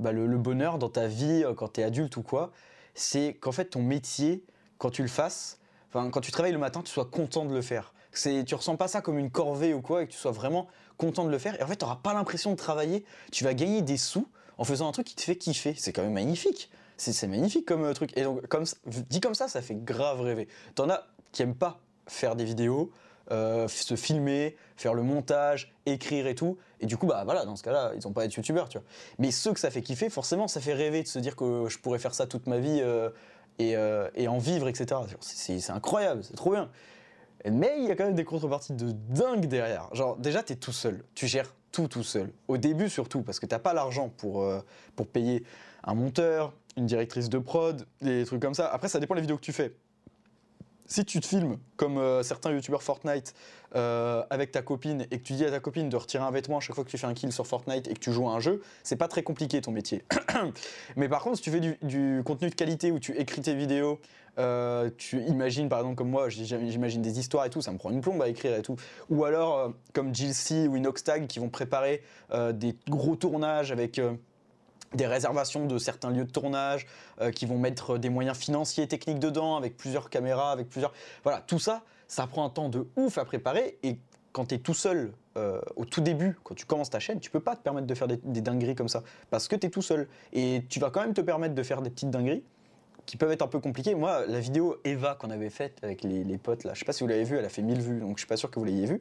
[0.00, 2.50] bah, le, bonheur dans ta vie, quand t'es adulte ou quoi,
[2.94, 4.44] c'est qu'en fait, ton métier,
[4.78, 7.62] quand tu le fasses, enfin, quand tu travailles le matin, tu sois content de le
[7.62, 7.92] faire.
[8.12, 10.68] C'est, tu ressens pas ça comme une corvée ou quoi, et que tu sois vraiment
[10.96, 11.58] content de le faire.
[11.60, 13.04] Et en fait, tu n'auras pas l'impression de travailler.
[13.32, 15.74] Tu vas gagner des sous en faisant un truc qui te fait kiffer.
[15.76, 16.70] C'est quand même magnifique.
[16.96, 18.16] C'est, magnifique comme euh, truc.
[18.16, 20.46] Et donc, comme, dit comme ça, ça fait grave rêver.
[20.76, 22.92] T'en as qui aiment pas faire des vidéos,
[23.30, 26.58] euh, se filmer, faire le montage, écrire et tout.
[26.80, 28.78] Et du coup, bah voilà, dans ce cas-là, ils ont pas à être youtubeurs, tu
[28.78, 28.86] vois.
[29.18, 31.78] Mais ceux que ça fait kiffer, forcément, ça fait rêver de se dire que je
[31.78, 33.08] pourrais faire ça toute ma vie euh,
[33.58, 35.00] et, euh, et en vivre, etc.
[35.20, 36.70] C'est, incroyable, c'est trop bien.
[37.50, 39.88] Mais il y a quand même des contreparties de dingue derrière.
[39.94, 41.02] Genre, déjà, t'es tout seul.
[41.14, 42.30] Tu gères tout tout seul.
[42.48, 44.46] Au début, surtout, parce que t'as pas l'argent pour,
[44.96, 45.44] pour payer
[45.82, 48.68] un monteur, une directrice de prod, des trucs comme ça.
[48.68, 49.74] Après, ça dépend des vidéos que tu fais.
[50.86, 53.34] Si tu te filmes comme euh, certains youtubeurs Fortnite
[53.74, 56.60] euh, avec ta copine et que tu dis à ta copine de retirer un vêtement
[56.60, 58.40] chaque fois que tu fais un kill sur Fortnite et que tu joues à un
[58.40, 60.04] jeu, c'est pas très compliqué ton métier.
[60.96, 63.98] Mais par contre, si tu fais du, contenu de qualité où tu écris tes vidéos,
[64.38, 67.90] euh, tu imagines par exemple comme moi, j'imagine des histoires et tout, ça me prend
[67.90, 68.76] une plombe à écrire et tout.
[69.08, 72.02] Ou alors comme Jill C ou Inoxtag qui vont préparer
[72.52, 74.00] des gros tournages avec
[74.94, 76.86] des réservations de certains lieux de tournage,
[77.20, 80.92] euh, qui vont mettre des moyens financiers et techniques dedans, avec plusieurs caméras, avec plusieurs...
[81.22, 83.98] Voilà, tout ça, ça prend un temps de ouf à préparer, et
[84.32, 87.30] quand tu es tout seul euh, au tout début, quand tu commences ta chaîne, tu
[87.30, 89.82] peux pas te permettre de faire des, dingueries comme ça, parce que tu es tout
[89.82, 90.08] seul.
[90.32, 92.44] Et tu vas quand même te permettre de faire des petites dingueries,
[93.06, 93.94] qui peuvent être un peu compliquées.
[93.94, 96.92] Moi, la vidéo Eva qu'on avait faite avec les, les potes, là, je sais pas
[96.92, 98.58] si vous l'avez vue, elle a fait 1000 vues, donc je suis pas sûr que
[98.58, 99.00] vous l'ayez vue.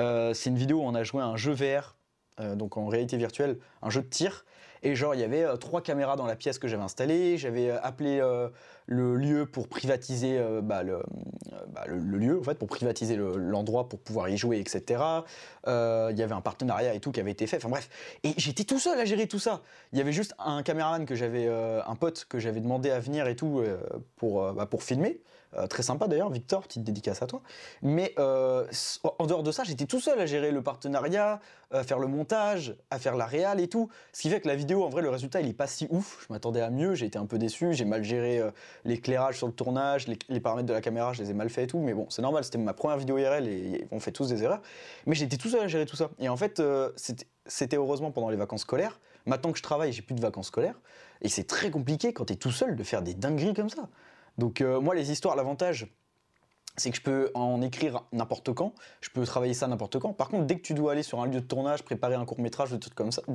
[0.00, 1.96] Euh, c'est une vidéo où on a joué à un jeu VR,
[2.40, 4.44] euh, donc en réalité virtuelle, un jeu de tir.
[4.82, 7.38] Et genre, il y avait euh, trois caméras dans la pièce que j'avais installée.
[7.38, 8.48] J'avais euh, appelé euh,
[8.86, 10.82] le lieu pour privatiser bah,
[11.68, 15.02] bah, le- lieu, en fait, pour privatiser le- l'endroit pour pouvoir y jouer, etc.
[15.66, 17.56] Il y avait un partenariat et tout qui avait été fait.
[17.58, 17.88] Enfin bref.
[18.24, 19.62] Et j'étais tout seul à gérer tout ça.
[19.92, 23.26] Il y avait juste un caméraman que j'avais, un pote que j'avais demandé à venir
[23.28, 23.62] et tout
[24.16, 25.20] pour, bah, pour filmer.
[25.54, 27.40] Euh, très sympa d'ailleurs, Victor, petite dédicace à toi.
[27.82, 28.66] Mais euh,
[29.18, 32.74] en dehors de ça, j'étais tout seul à gérer le partenariat, à faire le montage,
[32.90, 33.88] à faire la réal et tout.
[34.12, 36.26] Ce qui fait que la vidéo, en vrai, le résultat, il est pas si ouf.
[36.26, 38.50] Je m'attendais à mieux, j'ai été un peu déçu, j'ai mal géré euh,
[38.84, 41.66] l'éclairage sur le tournage, les, paramètres de la caméra, je les ai mal fait et
[41.66, 41.78] tout.
[41.78, 44.60] Mais bon, c'est normal, c'était ma première vidéo IRL et on fait tous des erreurs.
[45.06, 46.10] Mais j'étais tout seul à gérer tout ça.
[46.18, 46.62] Et en fait,
[46.96, 49.00] c'était- c'était heureusement pendant les vacances scolaires.
[49.26, 50.78] Maintenant que je travaille, j'ai plus de vacances scolaires.
[51.20, 53.88] Et c'est très compliqué quand tu es tout seul de faire des dingueries comme ça.
[54.38, 55.88] Donc euh, moi, les histoires, l'avantage,
[56.76, 60.12] c'est que je peux en écrire n'importe quand, je peux travailler ça n'importe quand.
[60.12, 62.40] Par contre, dès que tu dois aller sur un lieu de tournage, préparer un court
[62.40, 62.78] métrage, des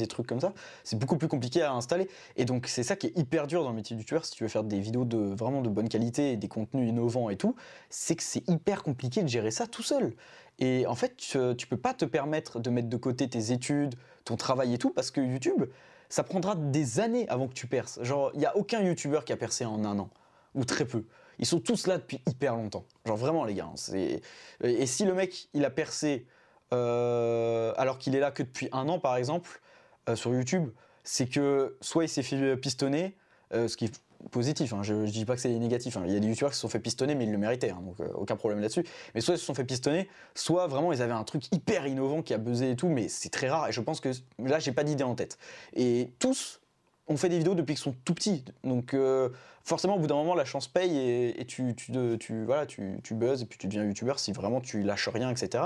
[0.08, 2.08] trucs comme ça, c'est beaucoup plus compliqué à installer.
[2.38, 4.44] Et donc c'est ça qui est hyper dur dans le métier du tueur, si tu
[4.44, 7.56] veux faire des vidéos de vraiment de bonne qualité et des contenus innovants et tout,
[7.90, 10.14] c'est que c'est hyper compliqué de gérer ça tout seul.
[10.60, 13.96] Et en fait, tu, tu peux pas te permettre de mettre de côté tes études,
[14.24, 15.66] ton travail et tout, parce que YouTube,
[16.08, 18.02] ça prendra des années avant que tu perces.
[18.04, 20.10] Genre, il y a aucun YouTuber qui a percé en un an,
[20.56, 21.04] ou très peu.
[21.40, 22.86] Ils sont tous là depuis hyper longtemps.
[23.06, 23.70] Genre vraiment les gars.
[23.74, 24.20] hein,
[24.64, 26.26] Et si le mec il a percé
[26.74, 29.62] euh, alors qu'il est là que depuis un an par exemple
[30.10, 30.70] euh, sur YouTube,
[31.04, 33.16] c'est que soit il s'est fait pistonner,
[33.54, 34.74] euh, ce qui est positif.
[34.74, 35.98] hein, je, je dis pas que c'est négatif.
[35.98, 37.72] hein, Il y a des youtubeurs qui se sont fait pistonner mais ils le méritaient,
[37.72, 38.86] donc aucun problème là-dessus.
[39.14, 42.22] Mais soit ils se sont fait pistonner, soit vraiment ils avaient un truc hyper innovant
[42.22, 43.68] qui a buzzé et tout, mais c'est très rare.
[43.68, 45.38] Et je pense que là j'ai pas d'idée en tête.
[45.76, 46.62] Et tous
[47.08, 48.44] ont fait des vidéos depuis qu'ils sont tout petits.
[48.64, 49.30] Donc euh,
[49.64, 50.98] forcément, au bout d'un moment, la chance paye
[51.38, 54.62] et, tu, tu, tu, voilà, tu, tu buzzes et puis tu deviens youtubeur si vraiment
[54.62, 55.66] tu lâches rien, etc.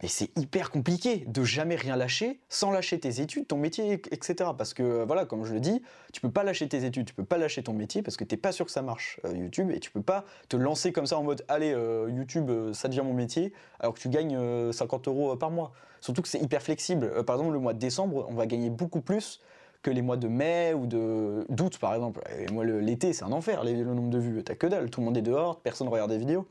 [0.00, 4.50] Mais c'est hyper compliqué de jamais rien lâcher sans lâcher tes études, ton métier, etc.
[4.56, 7.14] Parce que euh, voilà, comme je le dis, tu peux pas lâcher tes études, tu
[7.14, 9.72] peux pas lâcher ton métier parce que t'es pas sûr que ça marche euh, YouTube
[9.72, 11.70] et tu peux pas te lancer comme ça en mode allez
[12.08, 15.72] YouTube, ça devient mon métier alors que tu gagnes euh, 50 euros par mois.
[16.00, 17.24] Surtout que c'est hyper flexible.
[17.24, 19.40] Par exemple, le mois de décembre, on va gagner beaucoup plus
[19.88, 22.20] que les mois de mai ou de d'août par exemple.
[22.38, 25.06] Et moi l'été c'est un enfer, le nombre de vues, t'as que dalle, tout le
[25.06, 26.46] monde est dehors, personne regarde des vidéos.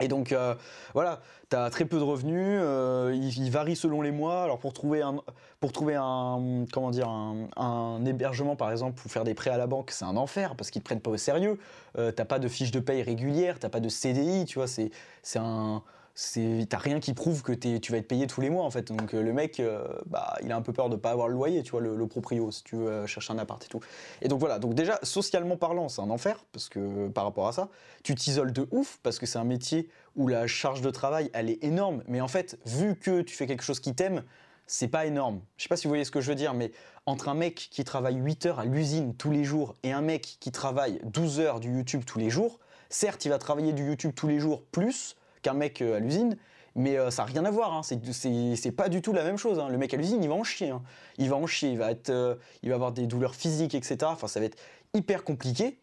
[0.00, 0.54] Et donc euh,
[0.92, 4.42] voilà, tu as très peu de revenus, euh, ils, varient selon les mois.
[4.42, 5.16] Alors pour trouver un,
[5.60, 9.56] pour trouver un, comment dire, un, un hébergement par exemple, ou faire des prêts à
[9.56, 11.58] la banque, c'est un enfer parce qu'ils te prennent pas au sérieux.
[11.96, 14.90] Euh, t'as pas de fiche de paye régulière, t'as pas de CDI, tu vois, c'est
[15.36, 15.82] un
[16.14, 18.92] t'as rien qui prouve que tu vas être payé tous les mois en fait.
[18.92, 21.34] Donc euh, le mec euh, bah il a un peu peur de pas avoir le
[21.34, 23.80] loyer tu vois le, le proprio si tu veux euh, chercher un appart et tout.
[24.22, 24.58] Et donc voilà.
[24.60, 27.68] Donc déjà socialement parlant c'est un enfer parce que par rapport à ça
[28.04, 31.50] tu t'isoles de ouf parce que c'est un métier où la charge de travail elle
[31.50, 32.04] est énorme.
[32.06, 34.22] Mais en fait vu que tu fais quelque chose qui t'aime
[34.66, 35.40] c'est pas énorme.
[35.56, 36.72] Je sais pas si vous voyez ce que je veux dire, mais
[37.04, 40.38] entre un mec qui travaille 8 heures à l'usine tous les jours et un mec
[40.40, 44.12] qui travaille 12 heures du YouTube tous les jours, certes, il va travailler du YouTube
[44.14, 46.36] tous les jours plus qu'un mec euh, à l'usine,
[46.74, 47.72] mais euh, ça n'a rien à voir.
[47.74, 47.82] hein.
[47.84, 49.60] C'est- pas du tout la même chose.
[49.60, 49.68] hein.
[49.68, 50.70] Le mec à l'usine, il va en chier.
[50.70, 50.82] hein.
[51.18, 53.98] Il va en chier, il va, être, euh, il va avoir des douleurs physiques, etc.
[54.06, 54.58] Enfin, ça va être
[54.94, 55.78] hyper compliqué.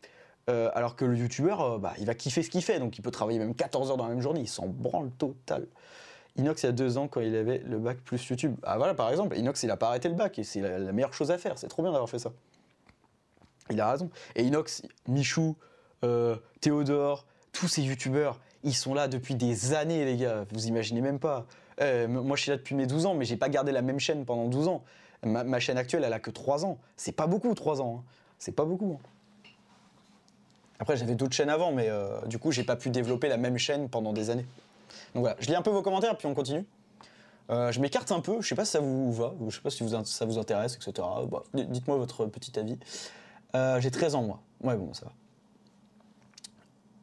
[0.48, 3.40] Alors que le youtubeur, bah, il va kiffer ce qu'il fait, donc il peut travailler
[3.40, 5.66] même 14 heures dans la même journée, il s'en branle total.
[6.36, 8.58] Inox, il y a deux ans, quand il avait le bac plus YouTube.
[8.64, 10.92] Ah voilà, par exemple, Inox, il a pas arrêté le bac, et c'est la, la
[10.92, 11.58] meilleure chose à faire.
[11.58, 12.34] C'est trop bien d'avoir fait ça.
[13.70, 14.10] Il a raison.
[14.36, 15.56] Et Inox, Michou,
[16.60, 20.46] Théodore, tous ces youtubeurs, ils sont là depuis des années, les gars.
[20.52, 21.46] Vous imaginez même pas.
[21.82, 24.00] Euh, moi, je suis là depuis mes 12 ans, mais j'ai pas gardé la même
[24.00, 24.84] chaîne pendant 12 ans.
[25.24, 26.78] Ma, chaîne actuelle, elle a que 3 ans.
[26.96, 27.98] C'est pas beaucoup, 3 ans.
[28.00, 28.04] hein.
[28.40, 28.98] C'est pas beaucoup.
[29.00, 29.08] hein.
[30.80, 33.58] Après, j'avais d'autres chaînes avant, mais euh, du coup, j'ai pas pu développer la même
[33.58, 34.46] chaîne pendant des années.
[35.14, 36.66] Donc voilà, je lis un peu vos commentaires, puis on continue.
[37.52, 39.70] Euh, je m'écarte un peu, je sais pas si ça vous va, je sais pas
[39.70, 41.08] si ça vous intéresse, etc.
[41.54, 42.80] Dites-moi votre petit avis.
[43.80, 44.40] J'ai 13 ans, moi.
[44.64, 45.12] Ouais, bon, ça va.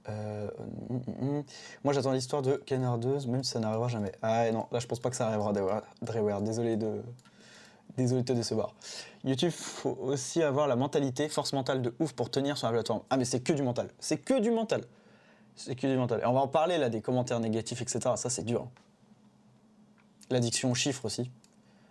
[0.08, 0.48] Euh,
[0.88, 1.44] hum, hum, hum.
[1.84, 4.12] Moi, j'attends l'histoire de Canardeuse, même si ça n'arrivera jamais.
[4.22, 5.52] Ah non, là, je pense pas que ça arrivera,
[6.02, 6.42] Dreware.
[6.42, 7.02] Désolé de,
[7.96, 8.74] désolé de te décevoir.
[9.24, 13.02] YouTube, faut aussi avoir la mentalité, force mentale de ouf pour tenir sur la plateforme.
[13.10, 13.90] Ah, mais c'est que du mental.
[13.98, 14.84] C'est que du mental.
[15.56, 16.20] C'est que du mental.
[16.22, 18.00] Et on va en parler là des commentaires négatifs, etc.
[18.16, 18.68] Ça, c'est dur.
[20.30, 21.30] L'addiction aux chiffres aussi.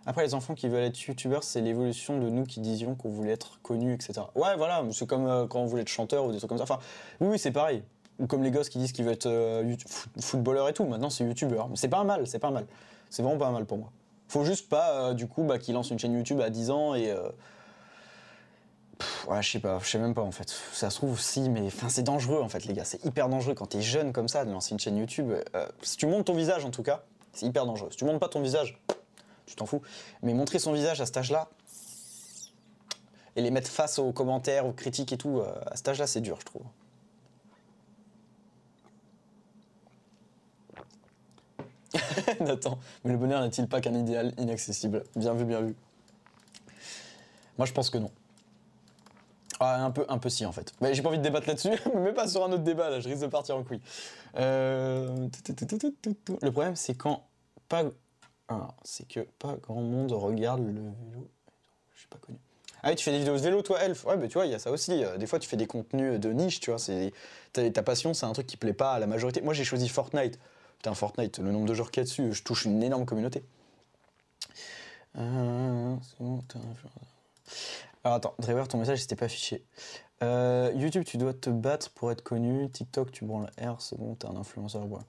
[0.06, 3.32] Après, les enfants qui veulent être youtubeurs, c'est l'évolution de nous qui disions qu'on voulait
[3.32, 4.14] être connus, etc.
[4.34, 6.64] Ouais, voilà, c'est comme euh, quand on voulait être chanteur ou des trucs comme ça.
[6.64, 6.78] Enfin,
[7.20, 7.82] oui c'est pareil.
[8.18, 9.76] Ou comme les gosses qui disent qu'ils veulent être euh,
[10.20, 10.84] footballeur et tout.
[10.84, 11.68] Maintenant, c'est youtubeur.
[11.68, 12.66] Mais c'est pas mal, c'est pas mal.
[13.10, 13.90] C'est vraiment pas mal pour moi.
[14.28, 16.94] Faut juste pas, euh, du coup, bah, qu'ils lancent une chaîne YouTube à 10 ans
[16.94, 17.14] et.
[19.28, 20.50] ouais, je sais pas, je sais même pas en fait.
[20.72, 22.84] Ça se trouve, si, mais c'est dangereux en fait, les gars.
[22.84, 25.32] C'est hyper dangereux quand t'es jeune comme ça de lancer une chaîne YouTube.
[25.82, 27.88] si tu montes ton visage en tout cas, c'est hyper dangereux.
[27.90, 28.80] Si tu montes pas ton visage,
[29.46, 29.82] tu t'en fous.
[30.22, 31.48] Mais montrer son visage à cet âge-là,
[33.38, 36.20] et les mettre face aux commentaires, aux critiques et tout, euh, à cet âge-là, c'est
[36.20, 36.62] dur, je trouve.
[42.40, 45.04] Nathan, mais le bonheur n'est-il pas qu'un idéal inaccessible?
[45.16, 45.74] Bien vu, bien vu.
[47.56, 48.10] Moi, je pense que non.
[49.60, 50.72] Ah, un peu, un peu si en fait.
[50.80, 53.08] Mais j'ai pas envie de débattre là-dessus, mais pas sur un autre débat là, je
[53.08, 53.80] risque de partir en couille.
[54.36, 55.28] Euh,
[56.42, 57.24] le problème, c'est quand
[57.68, 57.84] pas
[58.84, 61.28] c'est que pas grand monde regarde le vélo.
[61.94, 62.38] Je suis pas connu.
[62.82, 64.04] Ah oui, tu fais des vidéos de vélo, toi, Elf?
[64.04, 65.02] Ouais, mais tu vois, il y a ça aussi.
[65.18, 66.78] Des fois, tu fais des contenus de niche, tu vois.
[67.52, 69.40] Ta passion, c'est un truc qui plaît pas à la majorité.
[69.40, 70.38] Moi, j'ai choisi Fortnite.
[70.78, 73.42] Putain, Fortnite, le nombre de joueurs qu'il y a dessus, je touche une énorme communauté.
[75.16, 75.96] Euh,
[78.04, 79.64] Alors attends, Driver, ton message, c'était pas affiché.
[80.22, 82.68] Euh, YouTube, tu dois te battre pour être connu.
[82.70, 84.86] TikTok, tu branles R, c'est bon, t'es un influenceur.
[84.86, 85.00] Bon,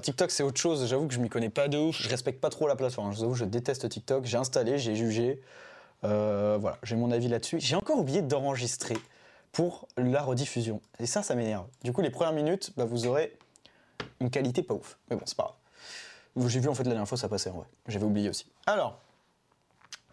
[0.00, 0.86] TikTok, c'est autre chose.
[0.86, 2.00] J'avoue que je m'y connais pas de ouf.
[2.00, 3.12] Je respecte pas trop la plateforme.
[3.12, 4.24] Je vous avoue, je déteste TikTok.
[4.24, 5.40] J'ai installé, j'ai jugé.
[6.04, 7.58] Euh, voilà, j'ai mon avis là-dessus.
[7.60, 8.96] J'ai encore oublié d'enregistrer
[9.52, 10.80] pour la rediffusion.
[11.00, 11.66] Et ça, ça m'énerve.
[11.82, 13.36] Du coup, les premières minutes, bah, vous aurez
[14.20, 14.98] une qualité pas ouf.
[15.10, 15.44] Mais bon, c'est pas
[16.36, 16.48] grave.
[16.48, 17.66] J'ai vu en fait la dernière fois, ça passait en vrai.
[17.88, 18.46] J'avais oublié aussi.
[18.66, 19.00] Alors,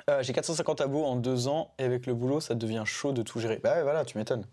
[0.10, 3.22] euh, j'ai 450 abos en deux ans et avec le boulot, ça devient chaud de
[3.22, 3.58] tout gérer.
[3.58, 4.46] Bah ouais, voilà, tu m'étonnes.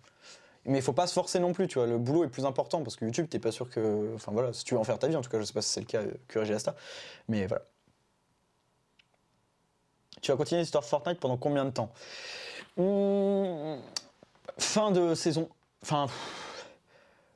[0.65, 1.87] Mais il faut pas se forcer non plus, tu vois.
[1.87, 4.15] Le boulot est plus important parce que YouTube, t'es pas sûr que.
[4.15, 5.63] Enfin voilà, si tu veux en faire ta vie, en tout cas, je sais pas
[5.63, 6.75] si c'est le cas que Asta.
[7.29, 7.65] Mais voilà.
[10.21, 11.93] Tu vas continuer l'histoire Fortnite pendant combien de temps?
[12.77, 13.77] Hmm,
[14.59, 15.49] Fin de saison.
[15.83, 16.07] Enfin.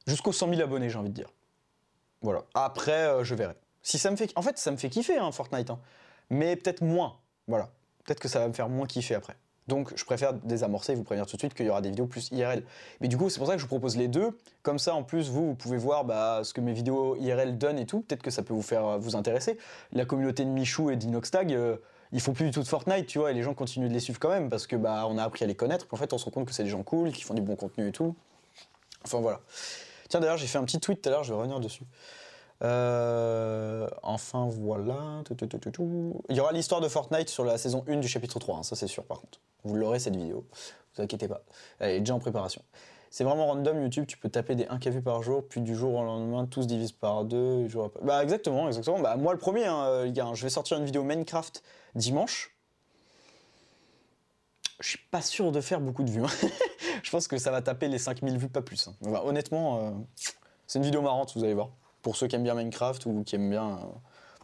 [0.07, 1.29] Jusqu'aux 100 000 abonnés, j'ai envie de dire.
[2.27, 2.43] Voilà.
[2.55, 3.55] Après, euh, je verrai.
[3.83, 4.33] Si ça me fait.
[4.37, 5.71] En fait, ça me fait kiffer, hein, Fortnite.
[5.71, 5.79] Hein.
[6.31, 7.17] Mais peut-être moins.
[7.47, 7.71] Voilà
[8.07, 9.37] peut-être que ça va me faire moins kiffer après.
[9.67, 12.07] Donc je préfère désamorcer et vous prévenir tout de suite qu'il y aura des vidéos
[12.07, 12.63] plus IRL.
[13.01, 14.39] Mais du coup, c'est pour ça que je vous propose les deux.
[14.63, 17.87] Comme ça, en plus, vous, pouvez voir bah, ce que mes vidéos IRL donnent et
[17.87, 18.03] tout.
[18.03, 19.59] Peut-être que ça peut vous faire euh, vous intéresser.
[19.93, 21.79] La communauté de Michou et d'Inoxtag, euh,
[22.13, 23.99] ils font plus du tout de Fortnite, tu vois, et les gens continuent de les
[23.99, 25.89] suivre quand même parce que bah on a appris à les connaître.
[25.91, 27.57] en fait, on se rend compte que c'est des gens cool, qui font du bon
[27.57, 28.15] contenu et tout.
[29.05, 29.41] Enfin voilà.
[30.09, 31.85] Tiens, d'ailleurs, j'ai fait un petit tweet tout à l'heure, je vais revenir dessus.
[32.63, 35.23] Euh, enfin voilà.
[36.29, 38.77] Il y aura l'histoire de Fortnite sur la saison 1 du chapitre 3, hein, ça
[38.77, 39.41] c'est sûr par contre.
[39.65, 40.47] Vous l'aurez cette vidéo,
[40.95, 41.43] vous inquiétez pas.
[41.81, 42.63] Elle est déjà en préparation.
[43.11, 45.95] C'est vraiment random YouTube, tu peux taper des 1K vues par jour, puis du jour
[45.95, 47.67] au lendemain, tout se divise par deux.
[48.03, 49.01] Bah exactement, exactement.
[49.01, 51.63] Bah moi le premier, hein, les gars, je vais sortir une vidéo Minecraft
[51.95, 52.56] dimanche.
[54.81, 56.23] Je suis pas sûr de faire beaucoup de vues.
[56.23, 56.49] Hein.
[57.03, 58.89] je pense que ça va taper les 5000 vues, pas plus.
[59.03, 59.91] honnêtement, euh,
[60.67, 61.71] c'est une vidéo marrante, vous allez voir
[62.07, 63.81] pour ceux qui aiment bien Minecraft ou qui aiment bien.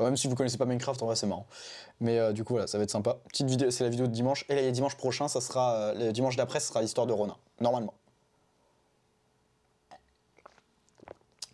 [0.00, 1.46] Euh, même si vous connaissez pas Minecraft, en vrai, c'est marrant.
[2.00, 3.18] Mais euh, du coup, voilà, ça va être sympa.
[3.28, 4.44] Petite vidéo, c'est la vidéo de dimanche.
[4.48, 5.94] Et là, dimanche prochain, ça sera.
[5.94, 7.36] Le dimanche d'après, ce sera l'histoire de Ronin.
[7.60, 7.94] Normalement.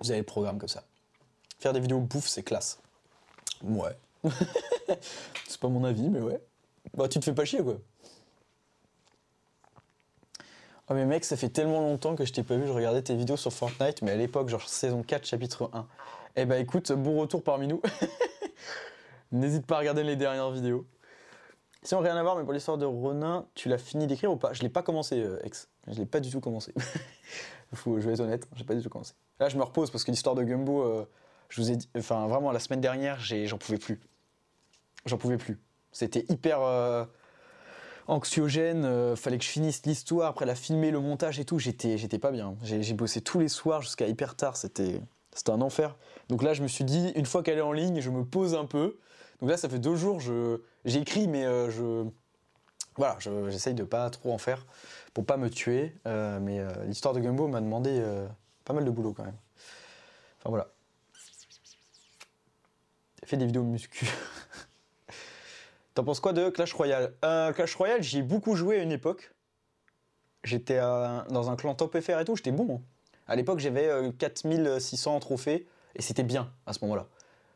[0.00, 0.82] Vous avez le programme comme ça.
[1.58, 2.78] Faire des vidéos bouffe, c'est classe.
[3.62, 3.94] Ouais.
[5.46, 6.40] c'est pas mon avis, mais ouais.
[6.96, 7.76] Bah, tu te fais pas chier, quoi.
[10.90, 13.14] Oh mais mec, ça fait tellement longtemps que je t'ai pas vu, je regardais tes
[13.14, 15.86] vidéos sur Fortnite, mais à l'époque, genre saison 4, chapitre 1.
[16.36, 17.82] Eh bah écoute, bon retour parmi nous.
[19.32, 20.86] N'hésite pas à regarder les dernières vidéos.
[21.82, 24.54] Si rien à voir, mais pour l'histoire de Ronin, tu l'as fini d'écrire ou pas?
[24.54, 25.68] Je l'ai pas commencé, euh, ex.
[25.88, 26.72] Je l'ai pas du tout commencé.
[27.74, 29.12] Faut, je vais être honnête, j'ai pas du tout commencé.
[29.40, 31.06] Là, je me repose parce que l'histoire de Gumbo, euh,
[31.50, 34.00] je vous ai dit, enfin vraiment, la semaine dernière, j'en pouvais plus.
[35.04, 35.58] J'en pouvais plus.
[35.92, 36.62] C'était hyper.
[36.62, 37.04] Euh,
[38.08, 41.98] anxiogène, euh, fallait que je finisse l'histoire, après la filmer, le montage et tout, j'étais,
[41.98, 42.56] j'étais pas bien.
[42.62, 45.00] J'ai, bossé tous les soirs jusqu'à hyper tard, c'était,
[45.32, 45.96] c'était un enfer.
[46.28, 48.54] Donc là, je me suis dit, une fois qu'elle est en ligne, je me pose
[48.54, 48.98] un peu.
[49.40, 52.08] Donc là, ça fait deux jours, je, j'ai écrit, mais euh, je,
[52.96, 54.66] voilà, j'essaye de pas trop en faire
[55.14, 55.94] pour pas me tuer.
[56.06, 58.02] Euh, mais l'histoire de Gumbo m'a demandé
[58.64, 59.36] pas mal de boulot quand même.
[60.40, 60.68] Enfin voilà.
[63.24, 64.06] Fait des vidéos muscu.
[65.98, 67.12] T'en penses quoi de Clash Royale?
[67.24, 69.34] Euh, Clash Royale, j'y ai beaucoup joué à une époque.
[70.44, 72.76] J'étais dans un clan top FR et tout, j'étais bon.
[72.76, 72.80] Hein.
[73.26, 77.08] À l'époque, j'avais 4600 trophées et c'était bien à ce moment-là.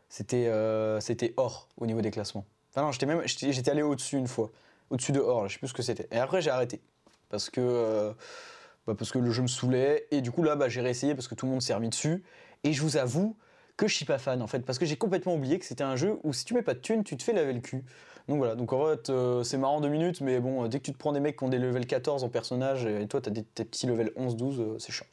[0.09, 0.51] C'était
[0.99, 2.45] c'était or au niveau des classements.
[2.77, 4.51] Non, j'étais même j'étais allé au-dessus une fois,
[4.91, 6.09] au-dessus de or, je sais plus ce que c'était.
[6.11, 6.81] Et après, j'ai arrêté
[7.29, 8.13] parce que
[8.89, 10.09] bah, parce que le jeu me saoulait.
[10.11, 12.25] Et du coup, là, bah, j'ai réessayé parce que tout le monde s'est remis dessus.
[12.65, 13.37] Et je vous avoue
[13.77, 15.95] que je suis pas fan en fait, parce que j'ai complètement oublié que c'était un
[15.95, 17.85] jeu où si tu mets pas de thunes, tu te fais laver le cul.
[18.29, 20.93] Donc voilà, donc en fait, euh, c'est marrant deux minutes, mais bon, dès que tu
[20.93, 23.43] te prends des mecs qui ont des level 14 en personnage et toi t'as des
[23.43, 25.07] tes petits level 11-12, euh, c'est chiant.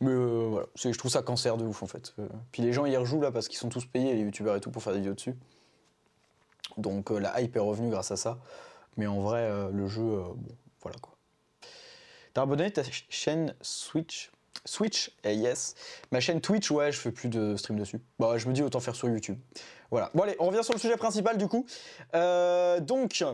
[0.00, 2.14] Mais euh, voilà, je trouve ça cancer de ouf en fait.
[2.52, 4.70] puis les gens y rejouent là parce qu'ils sont tous payés, les youtubeurs et tout,
[4.70, 5.34] pour faire des vidéos dessus.
[6.76, 8.38] Donc la hype est revenue grâce à ça.
[8.96, 11.14] Mais en vrai, le jeu, bon, voilà quoi.
[12.32, 14.30] T'as abonné ta chaîne Switch?
[14.64, 15.74] Switch, et yes.
[16.12, 18.00] Ma chaîne Twitch, ouais, je fais plus de stream dessus.
[18.18, 19.38] Bah, je me dis autant faire sur YouTube.
[19.90, 20.10] Voilà.
[20.14, 21.66] Bon, allez, on revient sur le sujet principal du coup.
[22.14, 23.24] Euh, donc,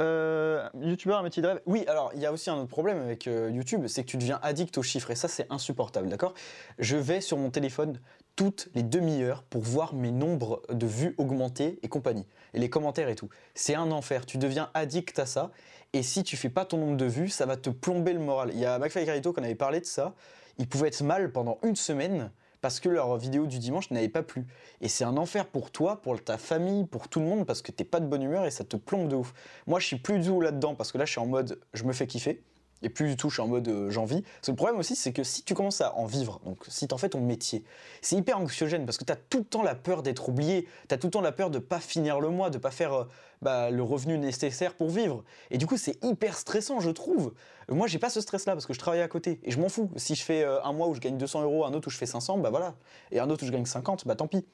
[0.00, 1.60] euh, YouTubeur, un métier de rêve.
[1.66, 4.16] Oui, alors il y a aussi un autre problème avec euh, YouTube, c'est que tu
[4.16, 6.34] deviens addict aux chiffres et ça c'est insupportable, d'accord?
[6.78, 8.00] Je vais sur mon téléphone
[8.34, 13.08] toutes les demi-heures pour voir mes nombres de vues augmenter et compagnie, et les commentaires
[13.08, 13.28] et tout.
[13.54, 15.52] C'est un enfer, tu deviens addict à ça
[15.92, 18.50] et si tu fais pas ton nombre de vues, ça va te plomber le moral.
[18.52, 20.14] Il y a McFly et Carito qu'on avait parlé de ça,
[20.58, 22.32] ils pouvaient être mal pendant une semaine
[22.64, 24.46] parce que leur vidéo du dimanche n'avait pas plu.
[24.80, 27.70] Et c'est un enfer pour toi, pour ta famille, pour tout le monde, parce que
[27.70, 29.34] t'es pas de bonne humeur et ça te plombe de ouf.
[29.66, 31.84] Moi, je suis plus du tout là-dedans, parce que là, je suis en mode, je
[31.84, 32.42] me fais kiffer.
[32.82, 34.22] Et plus du tout, je suis en mode euh, j'en vis.
[34.48, 36.96] Le problème aussi, c'est que si tu commences à en vivre, donc si tu en
[36.96, 37.64] fais ton métier,
[38.00, 40.94] c'est hyper anxiogène parce que tu as tout le temps la peur d'être oublié, tu
[40.94, 43.04] as tout le temps la peur de pas finir le mois, de pas faire euh,
[43.44, 45.22] bah, le revenu nécessaire pour vivre.
[45.50, 47.34] Et du coup, c'est hyper stressant, je trouve.
[47.68, 49.90] Moi, j'ai pas ce stress-là parce que je travaille à côté et je m'en fous.
[49.96, 51.98] Si je fais euh, un mois où je gagne 200 euros, un autre où je
[51.98, 52.74] fais 500, bah voilà.
[53.12, 54.44] Et un autre où je gagne 50, bah tant pis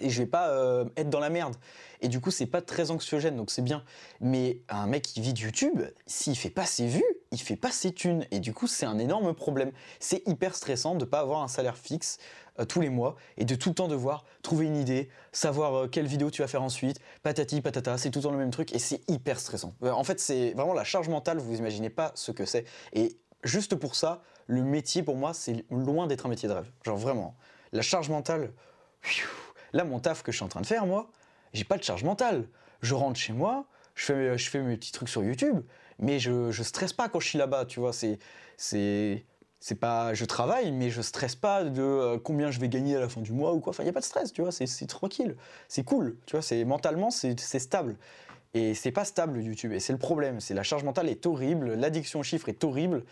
[0.00, 1.54] et je vais pas euh, être dans la merde.
[2.00, 3.84] Et du coup, c'est pas très anxiogène, donc c'est bien.
[4.20, 7.70] Mais un mec qui vit de YouTube, s'il fait pas ses vues, il fait pas
[7.70, 8.26] ses thunes.
[8.30, 9.72] Et du coup, c'est un énorme problème.
[10.00, 12.18] C'est hyper stressant de pas avoir un salaire fixe
[12.60, 15.88] euh, tous les mois et de tout le temps devoir trouver une idée, savoir euh,
[15.88, 18.72] quelle vidéo tu vas faire ensuite, patati patata, c'est tout le temps le même truc
[18.72, 19.74] et c'est hyper stressant.
[19.82, 22.64] en fait, c'est vraiment la charge mentale, vous imaginez pas ce que c'est.
[22.92, 26.70] Et juste pour ça, le métier pour moi, c'est loin d'être un métier de rêve.
[26.84, 27.34] Genre vraiment,
[27.72, 28.52] la charge mentale.
[29.72, 31.10] Là, mon taf que je suis en train de faire, moi,
[31.52, 32.48] j'ai pas de charge mentale.
[32.80, 33.66] Je rentre chez moi,
[33.96, 35.62] je fais mes petits trucs sur YouTube,
[35.98, 37.92] mais je, je stresse pas quand je suis là-bas, tu vois.
[37.92, 38.18] C'est,
[38.56, 39.24] c'est,
[39.60, 43.00] c'est pas, je travaille, mais je stresse pas de euh, combien je vais gagner à
[43.00, 43.70] la fin du mois ou quoi.
[43.70, 44.52] Enfin, il y a pas de stress, tu vois.
[44.52, 45.36] C'est, tranquille,
[45.68, 46.42] c'est cool, tu vois.
[46.42, 47.96] C'est mentalement, c'est, stable.
[48.52, 50.40] Et c'est pas stable YouTube, et c'est le problème.
[50.40, 53.04] C'est la charge mentale est horrible, l'addiction aux chiffres est horrible,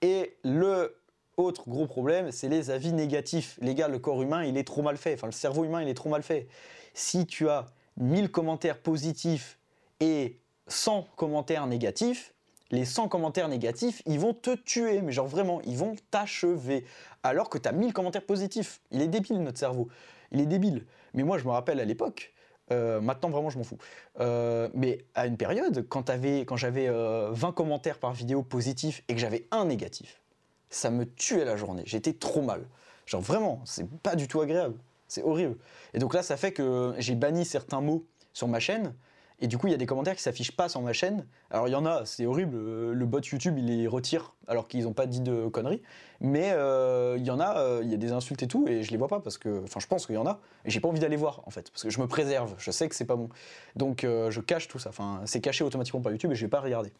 [0.00, 0.96] et le
[1.36, 3.58] autre gros problème, c'est les avis négatifs.
[3.60, 5.12] Les gars, le corps humain, il est trop mal fait.
[5.12, 6.48] Enfin, le cerveau humain, il est trop mal fait.
[6.94, 7.66] Si tu as
[7.98, 9.58] 1000 commentaires positifs
[10.00, 12.34] et 100 commentaires négatifs,
[12.70, 15.00] les 100 commentaires négatifs, ils vont te tuer.
[15.00, 16.84] Mais genre vraiment, ils vont t'achever.
[17.22, 18.80] Alors que tu as 1000 commentaires positifs.
[18.90, 19.88] Il est débile, notre cerveau.
[20.32, 20.84] Il est débile.
[21.14, 22.32] Mais moi, je me rappelle à l'époque,
[22.70, 23.78] euh, maintenant, vraiment, je m'en fous.
[24.20, 29.14] Euh, mais à une période, quand, quand j'avais 20 euh, commentaires par vidéo positifs et
[29.14, 30.20] que j'avais un négatif,
[30.68, 31.82] ça me tuait la journée.
[31.86, 32.66] J'étais trop mal.
[33.06, 34.74] Genre vraiment, c'est pas du tout agréable.
[35.06, 35.56] C'est horrible.
[35.94, 38.04] Et donc là, ça fait que j'ai banni certains mots
[38.34, 38.92] sur ma chaîne.
[39.40, 41.24] Et du coup, il y a des commentaires qui s'affichent pas sur ma chaîne.
[41.50, 42.56] Alors il y en a, c'est horrible.
[42.92, 45.82] Le bot YouTube, il les retire alors qu'ils n'ont pas dit de conneries.
[46.20, 48.82] Mais euh, il y en a, euh, il y a des insultes et tout, et
[48.82, 50.80] je les vois pas parce que, enfin, je pense qu'il y en a, et j'ai
[50.80, 52.54] pas envie d'aller voir en fait, parce que je me préserve.
[52.58, 53.28] Je sais que c'est pas bon.
[53.76, 54.90] Donc euh, je cache tout ça.
[54.90, 56.92] Enfin, c'est caché automatiquement par YouTube et je vais pas regarder.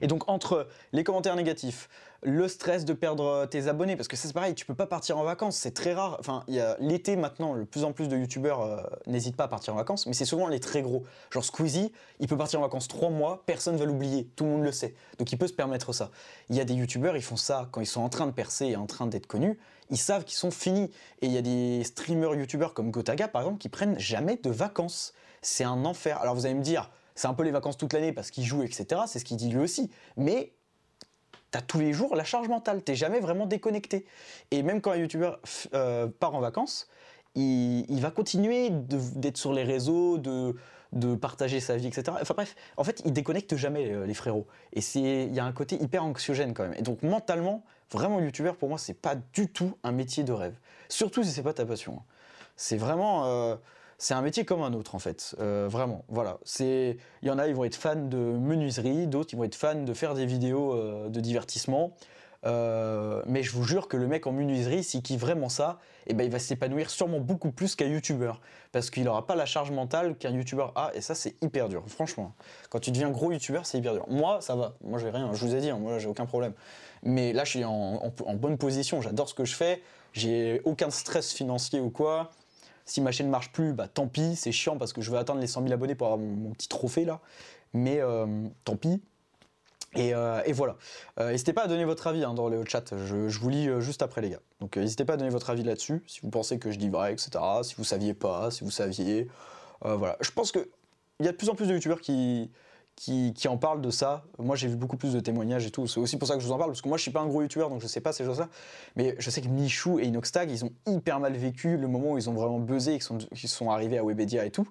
[0.00, 1.88] Et donc entre les commentaires négatifs,
[2.22, 5.24] le stress de perdre tes abonnés, parce que c'est pareil, tu peux pas partir en
[5.24, 6.16] vacances, c'est très rare.
[6.20, 6.44] Enfin,
[6.78, 10.06] l'été maintenant, de plus en plus de youtubeurs euh, n'hésitent pas à partir en vacances,
[10.06, 11.04] mais c'est souvent les très gros.
[11.30, 14.64] Genre Squeezie, il peut partir en vacances trois mois, personne va l'oublier, tout le monde
[14.64, 14.94] le sait.
[15.18, 16.10] Donc il peut se permettre ça.
[16.50, 18.66] Il y a des youtubeurs, ils font ça quand ils sont en train de percer
[18.66, 19.58] et en train d'être connus,
[19.90, 20.90] ils savent qu'ils sont finis.
[21.22, 24.50] Et il y a des streamers youtubeurs comme Gotaga par exemple qui prennent jamais de
[24.50, 25.14] vacances.
[25.42, 26.20] C'est un enfer.
[26.20, 28.62] Alors vous allez me dire, c'est un peu les vacances toute l'année parce qu'il joue,
[28.62, 29.02] etc.
[29.06, 29.90] C'est ce qu'il dit lui aussi.
[30.16, 30.52] Mais
[31.50, 32.82] t'as tous les jours la charge mentale.
[32.82, 34.06] T'es jamais vraiment déconnecté.
[34.50, 35.40] Et même quand un youtubeur
[35.74, 36.88] euh, part en vacances,
[37.34, 40.54] il, va continuer d'être sur les réseaux, de,
[41.20, 42.16] partager sa vie, etc.
[42.20, 44.46] Enfin bref, en fait, il déconnecte jamais euh, les frérots.
[44.72, 46.74] Et il y a un côté hyper anxiogène quand même.
[46.76, 50.56] Et donc mentalement, vraiment youtubeur pour moi, c'est pas du tout un métier de rêve.
[50.88, 52.02] Surtout si c'est pas ta passion.
[52.56, 53.56] C'est vraiment euh,
[54.00, 56.04] c'est un métier comme un autre en fait, euh, vraiment.
[56.08, 59.44] Voilà, c'est, il y en a, ils vont être fans de menuiserie, d'autres ils vont
[59.44, 61.92] être fans de faire des vidéos euh, de divertissement.
[62.46, 66.14] Euh, mais je vous jure que le mec en menuiserie, s'il kiffe vraiment ça, eh
[66.14, 68.40] ben, il va s'épanouir sûrement beaucoup plus qu'un youtubeur.
[68.72, 71.84] Parce qu'il n'aura pas la charge mentale qu'un youtubeur a, et ça c'est hyper dur,
[71.86, 72.34] franchement.
[72.70, 74.06] Quand tu deviens gros youtubeur, c'est hyper dur.
[74.08, 76.54] Moi, ça va, moi j'ai rien, je vous ai dit, hein, moi j'ai aucun problème.
[77.02, 79.82] Mais là, je suis en, bonne position, j'adore ce que je fais,
[80.14, 82.30] j'ai aucun stress financier ou quoi.
[82.90, 85.40] Si ma chaîne marche plus, bah tant pis, c'est chiant parce que je veux atteindre
[85.40, 87.20] les 100 000 abonnés pour avoir mon, petit trophée là.
[87.72, 88.26] Mais euh,
[88.64, 89.00] tant pis,
[89.96, 90.76] euh, et, voilà.
[91.18, 92.94] Euh, n'hésitez pas à donner votre avis hein, dans le chat.
[92.96, 94.40] Je, vous lis euh, juste après, les gars.
[94.60, 96.02] Donc, n'hésitez pas à donner votre avis là-dessus.
[96.06, 97.30] Si vous pensez que je dis vrai, etc.
[97.62, 99.28] Si vous saviez pas, si vous saviez.
[99.82, 100.16] voilà.
[100.20, 100.66] Je pense qu'il
[101.20, 102.50] y a de plus en plus de youtubeurs qui,
[103.00, 104.24] qui, en parlent de ça.
[104.38, 105.86] Moi, j'ai vu beaucoup plus de témoignages et tout.
[105.86, 107.20] C'est aussi pour ça que je vous en parle, parce que moi, je suis pas
[107.20, 108.50] un gros youtubeur, donc je sais pas ces choses-là.
[108.94, 112.18] Mais je sais que Michou et Inoxtag, ils ont hyper mal vécu le moment où
[112.18, 114.68] ils ont vraiment buzzé, qu'ils sont, arrivés à Webedia et tout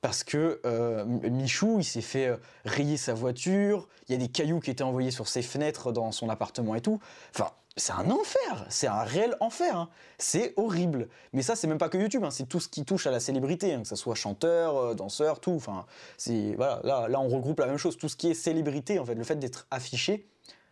[0.00, 4.26] parce que euh, Michou, il s'est fait euh, rayer sa voiture, il y a des
[4.26, 6.98] cailloux qui étaient envoyés sur ses fenêtres dans son appartement et tout.
[7.32, 9.88] Enfin, c'est un enfer, c'est un réel enfer, hein.
[10.18, 11.08] c'est horrible.
[11.32, 12.30] Mais ça, c'est même pas que YouTube, hein.
[12.30, 15.40] c'est tout ce qui touche à la célébrité, hein, que ce soit chanteur, euh, danseur,
[15.40, 15.52] tout.
[15.52, 15.86] Enfin,
[16.26, 19.24] là, là, on regroupe la même chose, tout ce qui est célébrité, en fait, le
[19.24, 20.26] fait d'être affiché,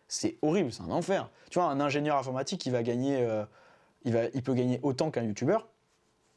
[0.07, 1.29] c'est horrible, c'est un enfer.
[1.49, 3.27] Tu vois, un ingénieur informatique, il va gagner,
[4.03, 5.67] il, va, il peut gagner autant qu'un youtubeur,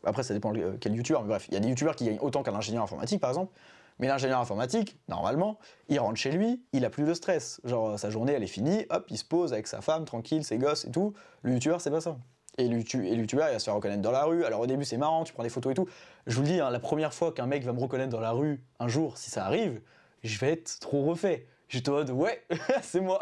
[0.07, 2.19] après, ça dépend euh, quel youtubeur, mais bref, il y a des youtubeurs qui gagnent
[2.21, 3.53] autant qu'un ingénieur informatique, par exemple.
[3.99, 7.61] Mais l'ingénieur informatique, normalement, il rentre chez lui, il a plus de stress.
[7.65, 10.59] Genre, sa journée, elle est finie, hop, il se pose avec sa femme, tranquille, ses
[10.59, 11.15] gosses et tout.
[11.43, 12.19] Le youtubeur, c'est pas ça.
[12.59, 14.45] Et le, youtubeur, il va se faire reconnaître dans la rue.
[14.45, 15.89] Alors au début, c'est marrant, tu prends des photos et tout.
[16.27, 18.33] Je vous le dis, hein, la première fois qu'un mec va me reconnaître dans la
[18.33, 19.81] rue, un jour, si ça arrive,
[20.23, 21.47] je vais être trop refait.
[21.69, 22.45] J'étais en mode, ouais,
[22.83, 23.19] c'est moi.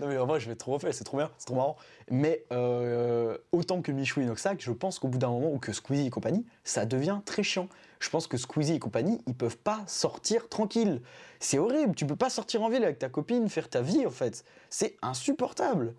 [0.00, 1.76] non, mais en vrai, je vais trop refait, c'est trop bien, c'est trop marrant.
[2.10, 5.72] Mais euh, autant que Michou et Noxac, je pense qu'au bout d'un moment, ou que
[5.72, 7.68] Squeezie et compagnie, ça devient très chiant.
[8.00, 11.02] Je pense que Squeezie et compagnie, ils peuvent pas sortir tranquille.
[11.40, 14.10] C'est horrible, tu peux pas sortir en ville avec ta copine, faire ta vie en
[14.10, 14.44] fait.
[14.70, 15.94] C'est insupportable.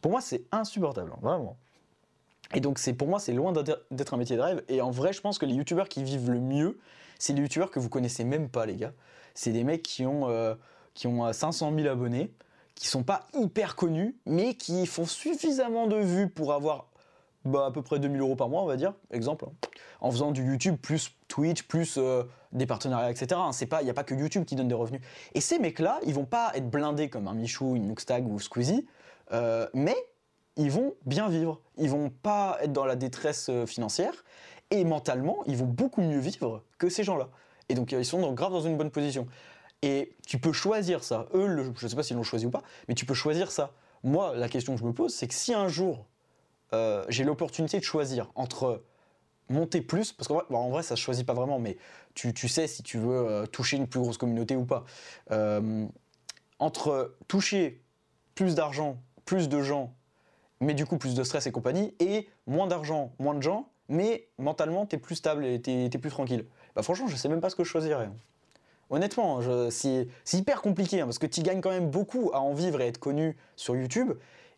[0.00, 1.56] Pour moi, c'est insupportable, hein, vraiment.
[2.54, 4.62] Et donc, pour moi, c'est loin d'être un métier de rêve.
[4.68, 6.78] Et en vrai, je pense que les youtubeurs qui vivent le mieux,
[7.18, 8.92] c'est les youtubeurs que vous connaissez même pas, les gars.
[9.34, 10.28] C'est des mecs qui ont.
[10.28, 10.54] Euh,
[10.94, 12.30] qui ont 500 000 abonnés,
[12.74, 16.86] qui sont pas hyper connus, mais qui font suffisamment de vues pour avoir
[17.44, 19.68] bah, à peu près 2000 euros par mois, on va dire, exemple, hein.
[20.00, 23.40] en faisant du YouTube plus Twitch plus euh, des partenariats, etc.
[23.70, 25.00] Pas, il n'y a pas que YouTube qui donne des revenus.
[25.32, 28.86] Et ces mecs-là, ils vont pas être blindés comme un Michou, une Nuxtag ou Squeezie,
[29.32, 29.96] euh, mais
[30.56, 31.62] ils vont bien vivre.
[31.78, 34.12] Ils vont pas être dans la détresse euh, financière
[34.70, 37.30] et mentalement, ils vont beaucoup mieux vivre que ces gens-là.
[37.70, 39.26] Et donc, ils sont donc grave dans une bonne position.
[39.80, 41.28] Et tu peux choisir ça.
[41.32, 43.72] Eux, je ne sais pas s'ils l'ont choisi ou pas, mais tu peux choisir ça.
[44.02, 46.06] Moi, la question que je me pose, c'est que si un jour
[47.10, 48.82] j'ai l'opportunité de choisir entre
[49.48, 51.76] monter plus, parce qu'en vrai, ça ne choisit pas vraiment, mais
[52.14, 54.84] tu, sais si tu veux euh, toucher une plus grosse communauté ou pas.
[55.30, 55.86] Euh,
[56.58, 57.82] entre toucher
[58.34, 59.94] plus d'argent, plus de gens,
[60.60, 64.28] mais du coup plus de stress et compagnie, et moins d'argent, moins de gens, mais
[64.38, 66.46] mentalement tu es plus stable et tu es, plus tranquille.
[66.74, 68.08] Bah franchement, je sais même pas ce que je choisirais.
[68.90, 69.40] Honnêtement,
[69.70, 72.88] c'est hyper compliqué hein, parce que tu gagnes quand même beaucoup à en vivre et
[72.88, 74.12] être connu sur YouTube.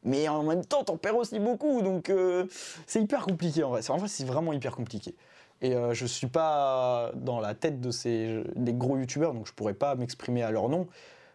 [0.04, 2.46] Mais en même temps, t'en perds aussi beaucoup, donc euh,
[2.86, 3.90] c'est hyper compliqué en vrai.
[3.90, 5.14] En vrai, c'est vraiment hyper compliqué.
[5.62, 9.52] Et euh, je suis pas dans la tête de ces des gros youtubeurs, donc je
[9.54, 10.86] pourrais pas m'exprimer à leur nom.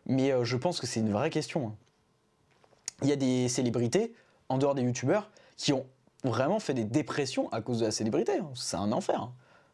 [0.05, 1.67] Mais euh, je pense que c'est une vraie question.
[1.67, 1.75] Hein.
[3.01, 4.13] Il y a des célébrités,
[4.49, 5.85] en dehors des youtubeurs, qui ont
[6.23, 8.37] vraiment fait des dépressions à cause de la célébrité.
[8.37, 8.49] Hein.
[8.53, 9.31] C'est un enfer.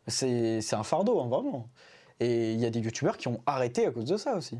[0.08, 1.68] C'est un fardeau, vraiment.
[2.20, 4.58] Et il y a des youtubeurs qui ont arrêté à cause de ça aussi.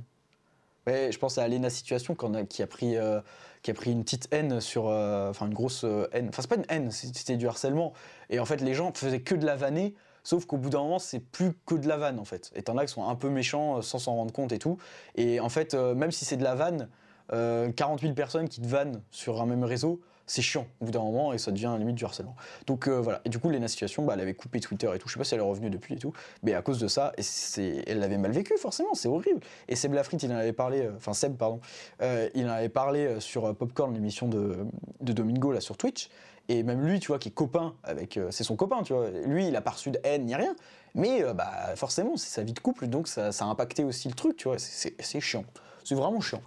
[0.88, 2.16] Je pense à Lena Situation
[2.50, 3.20] qui a pris, euh,
[3.66, 4.88] qui a pris une petite haine sur.
[4.88, 6.28] Euh, enfin, une grosse euh, haine.
[6.30, 7.94] Enfin, c'est pas une haine, c'était du harcèlement.
[8.30, 9.96] Et en fait, les gens faisaient que de la vanner.
[10.24, 12.52] Sauf qu'au bout d'un moment, c'est plus que de la vanne en fait.
[12.56, 14.78] Et t'en as qui sont un peu méchants sans s'en rendre compte et tout.
[15.16, 16.90] Et en fait, même si c'est de la vanne,
[17.30, 21.02] 40 000 personnes qui te vannent sur un même réseau, c'est chiant au bout d'un
[21.02, 22.36] moment et ça devient limite du harcèlement.
[22.68, 23.22] Donc euh, voilà.
[23.26, 25.08] Et du coup, Lena Situation, bah, elle avait coupé Twitter et tout.
[25.08, 26.14] Je sais pas si elle est revenue depuis et tout.
[26.44, 28.94] Mais à cause de ça, et elle l'avait mal vécu forcément.
[28.94, 29.42] C'est horrible.
[29.68, 30.82] Et Seb Lafrit, il en avait parlé.
[30.82, 31.60] Euh, enfin Seb, pardon.
[32.02, 34.66] Euh, il en avait parlé sur Popcorn, l'émission de,
[35.02, 36.10] de Domingo là sur Twitch.
[36.48, 38.20] Et même lui, tu vois, qui est copain avec.
[38.30, 39.10] c'est son copain, tu vois.
[39.10, 40.56] Lui, il a pas reçu de haine ni rien.
[40.94, 44.14] Mais bah, forcément, c'est sa vie de couple, donc ça, ça, a impacté aussi le
[44.14, 44.58] truc, tu vois.
[44.60, 45.44] C'est chiant.
[45.84, 46.42] C'est vraiment chiant.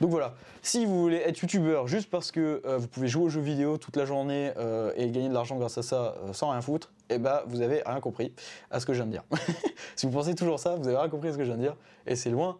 [0.00, 3.28] Donc voilà, si vous voulez être youtubeur juste parce que euh, vous pouvez jouer aux
[3.28, 6.50] jeux vidéo toute la journée euh, et gagner de l'argent grâce à ça euh, sans
[6.50, 8.34] rien foutre, eh ben vous avez rien compris
[8.70, 9.24] à ce que je viens de dire.
[9.96, 11.62] si vous pensez toujours ça, vous avez rien compris à ce que je viens de
[11.62, 11.76] dire
[12.06, 12.58] et c'est loin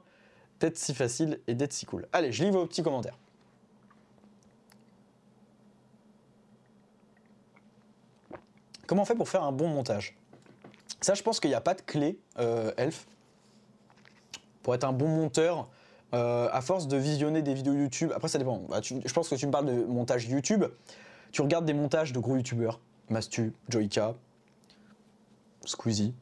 [0.60, 2.06] d'être si facile et d'être si cool.
[2.12, 3.18] Allez, je lis vos petits commentaires.
[8.86, 10.16] Comment on fait pour faire un bon montage?
[11.00, 12.18] Ça, je pense qu'il n'y a pas de clé,
[12.76, 13.06] Elf.
[14.62, 15.68] Pour être un bon monteur,
[16.14, 19.34] euh, à force de visionner des vidéos YouTube, après ça dépend, bah, je pense que
[19.34, 20.64] tu me parles de montage YouTube,
[21.32, 24.14] tu regardes des montages de gros YouTubeurs, Mastu, Joyka,
[25.66, 26.14] Squeezie,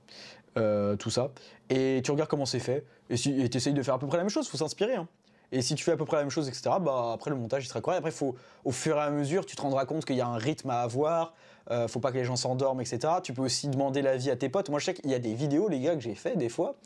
[0.56, 1.30] euh, tout ça,
[1.70, 4.24] et tu regardes comment c'est fait, et tu essayes de faire à peu près la
[4.24, 4.96] même chose, faut s'inspirer.
[4.96, 5.06] hein.
[5.54, 7.64] Et si tu fais à peu près la même chose, etc., bah, après le montage
[7.64, 7.98] il sera correct.
[7.98, 8.34] Après, faut,
[8.64, 10.80] au fur et à mesure, tu te rendras compte qu'il y a un rythme à
[10.80, 11.34] avoir,
[11.70, 13.00] euh, faut pas que les gens s'endorment, etc.
[13.22, 14.70] Tu peux aussi demander l'avis à tes potes.
[14.70, 16.76] Moi, je sais qu'il y a des vidéos, les gars, que j'ai fait des fois,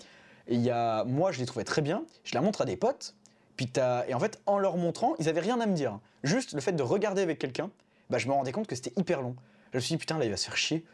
[0.48, 3.14] et y a, moi, je les trouvais très bien, je la montre à des potes,
[3.56, 3.70] puis
[4.08, 5.98] et en fait, en leur montrant, ils avaient rien à me dire.
[6.22, 7.70] Juste le fait de regarder avec quelqu'un,
[8.10, 9.34] bah, je me rendais compte que c'était hyper long.
[9.72, 10.84] Je me suis dit, putain, là, il va se faire chier.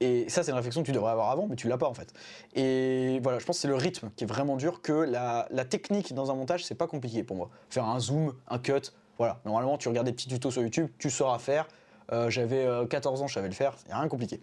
[0.00, 1.94] Et ça, c'est une réflexion que tu devrais avoir avant, mais tu l'as pas en
[1.94, 2.12] fait.
[2.54, 6.14] Et voilà, je pense que c'est le rythme qui est vraiment dur, que la, technique
[6.14, 7.50] dans un montage, c'est pas compliqué pour moi.
[7.68, 9.40] Faire un zoom, un cut, voilà.
[9.44, 11.66] Normalement, tu regardes des petits tutos sur YouTube, tu sauras faire.
[12.12, 14.40] Euh, J'avais euh, 14 ans, je savais le faire, a rien compliqué.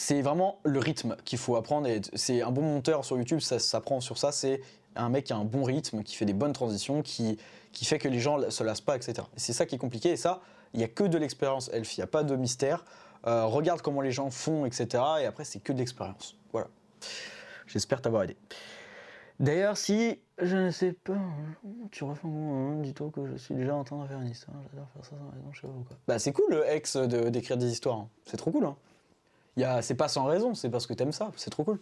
[0.00, 1.88] C'est vraiment le rythme qu'il faut apprendre.
[2.14, 4.30] C'est un bon monteur sur YouTube, ça s'apprend sur ça.
[4.30, 4.60] C'est
[4.94, 7.36] un mec qui a un bon rythme, qui fait des bonnes transitions, qui,
[7.72, 9.14] qui fait que les gens se lassent pas, etc.
[9.36, 10.10] Et c'est ça qui est compliqué.
[10.10, 10.40] Et ça,
[10.72, 11.96] il n'y a que de l'expérience, Elf.
[11.96, 12.84] Il n'y a pas de mystère.
[13.26, 15.02] Euh, regarde comment les gens font, etc.
[15.20, 16.36] Et après, c'est que de l'expérience.
[16.52, 16.68] Voilà.
[17.66, 18.36] J'espère t'avoir aidé.
[19.40, 21.18] D'ailleurs, si je ne sais pas,
[21.90, 24.56] tu refais un moment, dis-toi que je suis déjà en train de faire une histoire.
[24.70, 25.16] J'adore faire ça
[25.88, 25.96] pas.
[26.06, 27.96] Bah, c'est cool, le ex, de- d'écrire des histoires.
[27.98, 28.08] hein.
[28.24, 28.64] C'est trop cool.
[28.64, 28.76] Hein.
[29.82, 31.32] C'est pas sans raison, c'est parce que t'aimes ça.
[31.36, 31.80] C'est trop cool.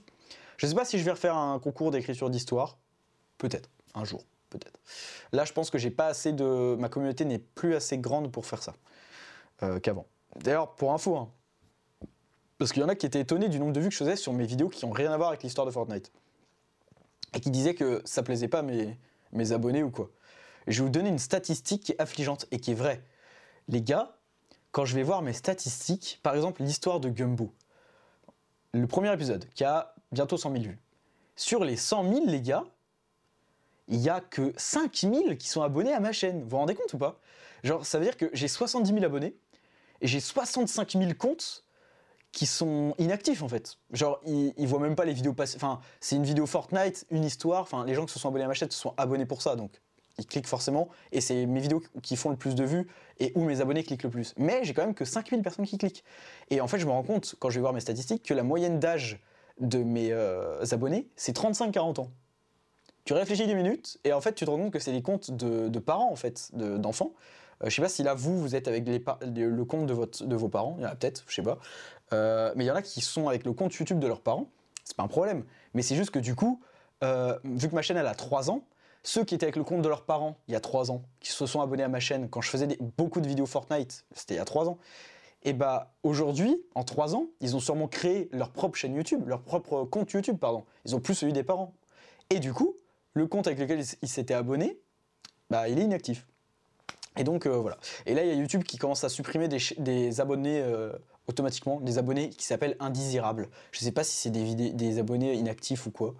[0.56, 2.78] Je sais pas si je vais refaire un concours d'écriture d'histoire.
[3.38, 3.68] Peut-être.
[3.94, 4.24] Un jour.
[4.50, 4.80] Peut-être.
[5.32, 6.76] Là, je pense que j'ai pas assez de.
[6.78, 8.74] Ma communauté n'est plus assez grande pour faire ça
[9.62, 10.06] euh, qu'avant.
[10.36, 11.30] D'ailleurs, pour info, hein,
[12.58, 14.16] parce qu'il y en a qui étaient étonnés du nombre de vues que je faisais
[14.16, 16.10] sur mes vidéos qui ont rien à voir avec l'histoire de Fortnite.
[17.34, 18.96] Et qui disaient que ça plaisait pas mes,
[19.32, 20.10] mes abonnés ou quoi.
[20.66, 23.02] Je vais vous donner une statistique qui est affligeante et qui est vraie.
[23.68, 24.16] Les gars,
[24.72, 27.52] quand je vais voir mes statistiques, par exemple l'histoire de Gumbo,
[28.80, 30.78] le premier épisode qui a bientôt 100 000 vues.
[31.34, 32.64] Sur les 100 000, les gars,
[33.88, 36.42] il y a que 5 000 qui sont abonnés à ma chaîne.
[36.42, 37.20] Vous vous rendez compte ou pas?
[37.62, 39.36] Genre, ça veut dire que j'ai 70 000 abonnés
[40.00, 41.64] et j'ai 65 000 comptes
[42.32, 43.78] qui sont inactifs en fait.
[43.92, 45.56] Genre, ils, ils voient même pas les vidéos passer.
[45.56, 47.62] Enfin, c'est une vidéo Fortnite, une histoire.
[47.62, 49.56] Enfin, les gens qui se sont abonnés à ma chaîne se sont abonnés pour ça,
[49.56, 49.80] donc
[50.18, 50.88] ils cliquent forcément.
[51.12, 52.86] Et c'est mes vidéos qui font le plus de vues
[53.18, 54.34] et où mes abonnés cliquent le plus.
[54.36, 56.04] Mais j'ai quand même que 5000 personnes qui cliquent.
[56.50, 58.42] Et en fait, je me rends compte, quand je vais voir mes statistiques, que la
[58.42, 59.20] moyenne d'âge
[59.60, 62.10] de mes euh, abonnés, c'est 35-40 ans.
[63.04, 65.30] Tu réfléchis deux minutes et en fait, tu te rends compte que c'est les comptes
[65.30, 67.12] de, de parents, en fait, de- d'enfants.
[67.62, 70.24] Euh, je sais pas si là, vous, vous êtes avec les le compte de, votre,
[70.26, 70.74] de vos parents.
[70.78, 71.58] Il y en a peut-être, je sais pas.
[72.12, 74.48] Euh, mais il y en a qui sont avec le compte YouTube de leurs parents.
[74.84, 75.44] C'est pas un problème.
[75.74, 76.60] Mais c'est juste que du coup,
[77.04, 78.62] euh, vu que ma chaîne, elle a 3 ans,
[79.06, 81.30] ceux qui étaient avec le compte de leurs parents il y a 3 ans, qui
[81.30, 84.38] se sont abonnés à ma chaîne quand je faisais beaucoup de vidéos Fortnite, c'était il
[84.38, 84.78] y a 3 ans,
[85.44, 89.42] et bah aujourd'hui, en 3 ans, ils ont sûrement créé leur propre chaîne YouTube, leur
[89.42, 90.64] propre compte YouTube, pardon.
[90.84, 91.72] Ils ont plus celui des parents.
[92.30, 92.74] Et du coup,
[93.14, 94.76] le compte avec lequel ils s'étaient abonnés,
[95.48, 96.26] bah, il est inactif.
[97.16, 97.78] Et donc euh, voilà.
[98.06, 100.92] Et là, il y a YouTube qui commence à supprimer des, abonnés euh,
[101.28, 103.48] automatiquement, des abonnés qui s'appellent indésirables.
[103.70, 106.14] Je sais pas si c'est des abonnés inactifs ou quoi,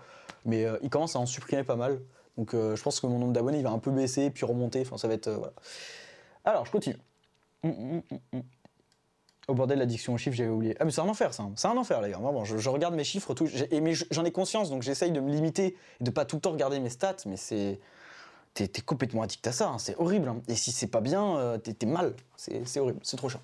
[0.44, 2.00] mais euh, ils commencent à en supprimer pas mal.
[2.36, 4.80] Donc euh, je pense que mon nombre d'abonnés va un peu baisser puis remonter.
[4.82, 5.52] Enfin, ça va être euh, voilà.
[6.44, 6.96] Alors, je continue.
[7.64, 7.72] Hum,
[8.10, 8.42] hum, hum.
[9.48, 10.76] Au bordel, l'addiction aux chiffres, j'avais oublié.
[10.80, 11.44] Ah, mais c'est un enfer, ça.
[11.44, 11.52] hein.
[11.54, 12.18] C'est un enfer, les gars.
[12.18, 13.46] Vraiment, je, regarde mes chiffres, tout.
[13.70, 16.36] Et mais je- j'en ai conscience, donc j'essaye de me limiter et de pas tout
[16.36, 17.78] le temps regarder mes stats, mais c'est.
[18.54, 19.78] T'es complètement addict à ça, hein.
[19.78, 20.28] c'est horrible.
[20.28, 20.40] hein.
[20.48, 22.14] Et si c'est pas bien, euh, t'es mal.
[22.36, 23.40] C'est horrible, c'est trop chiant.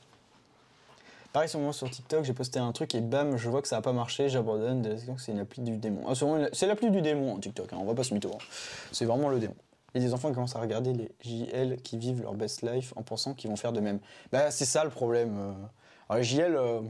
[1.33, 3.79] Pareil, sur moi sur TikTok, j'ai posté un truc et bam, je vois que ça
[3.79, 4.97] a pas marché, j'abandonne.
[5.17, 6.03] C'est une appli du démon.
[6.07, 6.13] Ah,
[6.53, 8.31] c'est l'appli du démon, TikTok, hein, on va pas se mytho.
[8.35, 8.39] hein.
[8.93, 9.55] C'est vraiment le démon.
[9.95, 13.03] A des enfants qui commencent à regarder les JL qui vivent leur best life en
[13.03, 13.99] pensant qu'ils vont faire de même.
[14.31, 15.37] Bah, c'est ça le problème.
[15.39, 15.53] euh.
[16.09, 16.81] Alors, les JL, euh,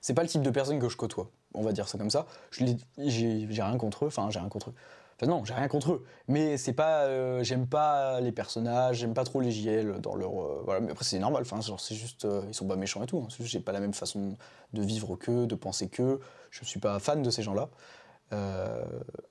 [0.00, 2.26] c'est pas le type de personne que je côtoie, on va dire ça comme ça.
[2.50, 4.74] J'ai rien contre eux, enfin, j'ai rien contre eux.
[5.18, 6.04] Enfin, non, j'ai rien contre eux.
[6.28, 7.04] Mais c'est pas.
[7.04, 10.30] euh, j'aime pas les personnages, j'aime pas trop les JL dans leur.
[10.42, 11.44] euh, voilà, mais après, c'est normal,
[11.78, 12.24] c'est juste.
[12.26, 13.18] euh, ils sont pas méchants et tout.
[13.18, 13.28] hein.
[13.40, 14.36] J'ai pas la même façon
[14.72, 16.20] de vivre qu'eux, de penser qu'eux.
[16.50, 17.70] Je suis pas fan de ces gens-là.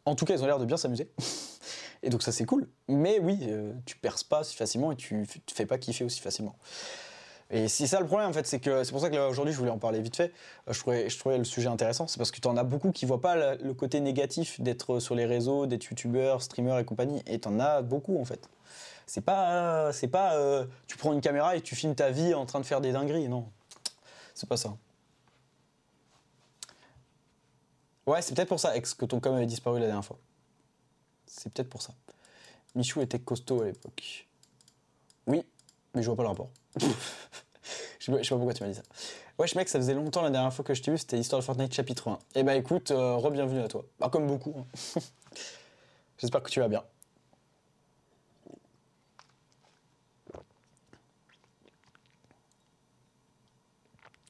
[0.05, 1.11] En tout cas, ils ont l'air de bien s'amuser.
[2.03, 2.67] et donc, ça, c'est cool.
[2.87, 3.47] Mais oui,
[3.85, 6.55] tu perces pas si facilement et tu te fais pas kiffer aussi facilement.
[7.55, 9.57] Et c'est ça le problème en fait, c'est que c'est pour ça que aujourd'hui je
[9.57, 10.33] voulais en parler vite fait.
[10.67, 13.21] Euh, Je trouvais, le sujet intéressant, c'est parce que tu en as beaucoup qui voient
[13.21, 17.57] pas le côté négatif d'être sur les réseaux, d'être youtubeur, streamer et compagnie, et t'en
[17.61, 18.49] as beaucoup en fait.
[19.07, 22.45] C'est pas, c'est pas, euh, tu prends une caméra et tu filmes ta vie en
[22.45, 23.47] train de faire des dingueries, non,
[24.33, 24.75] c'est pas ça.
[28.05, 30.19] Ouais, c'est peut-être pour ça, ex, que ton com avait disparu la dernière fois.
[31.25, 31.93] C'est peut-être pour ça.
[32.75, 34.27] Michou était costaud à l'époque.
[35.25, 35.43] Oui,
[35.93, 36.49] mais je vois pas le rapport.
[37.99, 38.83] je, sais pas, je pourquoi tu m'as dit ça.
[39.37, 41.45] Wesh mec, ça faisait longtemps la dernière fois que je t'ai vu, c'était l'histoire de
[41.45, 42.19] Fortnite chapitre 1.
[42.35, 43.83] Eh bah écoute, euh, re-bienvenue à toi.
[43.99, 44.53] Bah, comme beaucoup.
[44.57, 45.01] hein.
[46.17, 46.83] J'espère que tu vas bien.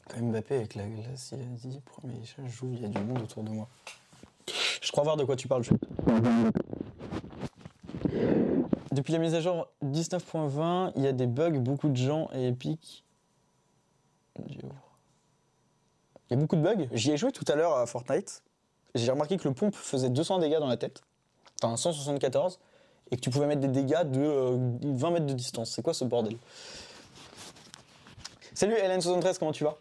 [0.10, 3.00] Quand Mbappé avec la glace, il a dit premier je joue, il y a du
[3.00, 3.68] monde autour de moi.
[4.82, 5.64] Je crois voir de quoi tu parles.
[8.92, 12.48] Depuis la mise à jour 19.20, il y a des bugs, beaucoup de gens et
[12.48, 13.04] Epic.
[14.40, 16.88] Il y a beaucoup de bugs.
[16.92, 18.42] J'y ai joué tout à l'heure à Fortnite.
[18.96, 21.02] J'ai remarqué que le pompe faisait 200 dégâts dans la tête.
[21.62, 22.60] Enfin, 174.
[23.12, 25.72] Et que tu pouvais mettre des dégâts de 20 euh, mètres de distance.
[25.72, 26.38] C'est quoi ce bordel?
[28.54, 29.76] Salut Hélène73, comment tu vas?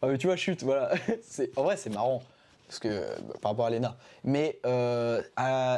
[0.00, 0.92] Ah mais tu vois, chute, voilà.
[1.56, 2.22] en vrai, c'est marrant.
[2.66, 3.96] Parce que, bah, par rapport à Lena.
[4.24, 5.22] Mais euh,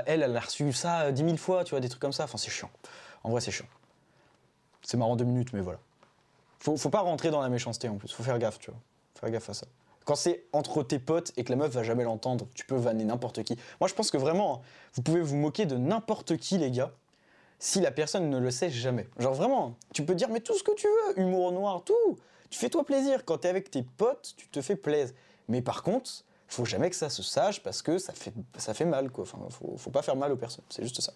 [0.07, 2.25] elle, elle a reçu ça 10 000 fois, tu vois, des trucs comme ça.
[2.25, 2.71] Enfin, c'est chiant.
[3.23, 3.67] En vrai, c'est chiant.
[4.91, 5.79] C'est marrant deux minutes, mais voilà.
[6.59, 8.11] Faut, faut pas rentrer dans la méchanceté en plus.
[8.11, 8.81] Faut faire gaffe, tu vois.
[9.15, 9.67] Faut faire gaffe à ça.
[10.05, 13.05] Quand c'est entre tes potes et que la meuf va jamais l'entendre, tu peux vanner
[13.05, 13.57] n'importe qui.
[13.81, 14.61] Moi, je pense que vraiment, hein,
[14.95, 16.91] vous pouvez vous moquer de n'importe qui, les gars,
[17.61, 19.09] si la personne ne le sait jamais.
[19.21, 22.19] Genre vraiment, tu peux dire, mais tout ce que tu veux, humour noir, tout.
[22.51, 23.25] Tu fais-toi plaisir.
[23.25, 25.15] Quand tu es avec tes potes, tu te fais plaisir.
[25.47, 26.11] Mais par contre,
[26.49, 29.23] faut jamais que ça se sache parce que ça fait, ça fait mal, quoi.
[29.23, 30.65] Enfin, faut, faut pas faire mal aux personnes.
[30.69, 31.13] C'est juste ça.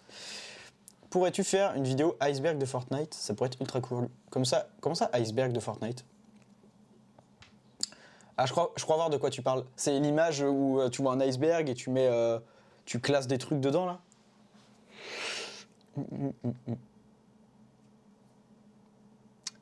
[1.15, 3.13] Pourrais-tu faire une vidéo iceberg de Fortnite?
[3.13, 4.09] Ça pourrait être ultra cool.
[4.29, 6.03] Comme ça, comment ça, iceberg de Fortnite?
[8.35, 9.63] Ah, je crois, je crois voir de quoi tu parles.
[9.77, 12.37] C'est l'image où euh, tu vois un iceberg et tu mets, euh,
[12.83, 13.99] tu classes des trucs dedans là?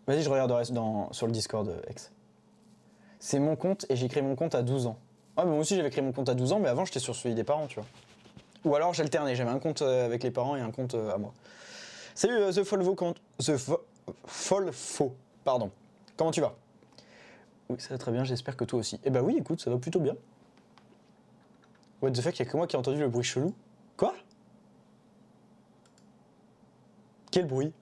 [0.08, 2.12] Vas-y, je regarderai dans, sur le Discord, euh, ex.
[3.20, 4.98] C'est mon compte et j'ai créé mon compte à 12 ans.
[5.38, 7.36] Mais moi aussi j'avais créé mon compte à 12 ans, mais avant j'étais sur celui
[7.36, 7.86] des parents, tu vois.
[8.66, 11.18] Ou alors j'alternais, j'avais un compte euh, avec les parents et un compte euh, à
[11.18, 11.34] moi.
[12.16, 12.96] Salut euh, The Folvo,
[13.40, 13.58] The
[14.26, 15.70] Folfo, pardon.
[16.16, 16.56] Comment tu vas?
[17.70, 19.00] Oui, ça va très bien, j'espère que toi aussi.
[19.04, 20.16] Eh bah oui, écoute, ça va plutôt bien.
[22.02, 23.54] What the fuck, y'a que moi qui ai entendu le bruit chelou.
[23.98, 24.14] Quoi?
[27.32, 27.74] Quel bruit?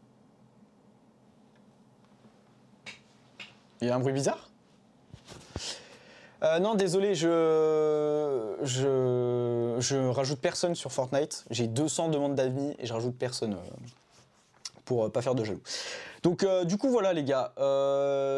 [3.82, 4.48] Il y a un bruit bizarre?
[6.60, 8.88] Non, désolé, je, je,
[9.82, 11.46] je rajoute personne sur Fortnite.
[11.50, 13.86] J'ai 200 demandes d'avis et je rajoute personne euh,
[14.86, 15.62] pour euh, pas faire de jaloux.
[16.24, 17.52] Donc du coup voilà les gars,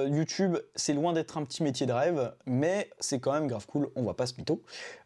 [0.08, 3.90] YouTube c'est loin d'être un petit métier de rêve, mais c'est quand même grave cool,
[3.98, 4.62] on va pas se mytho.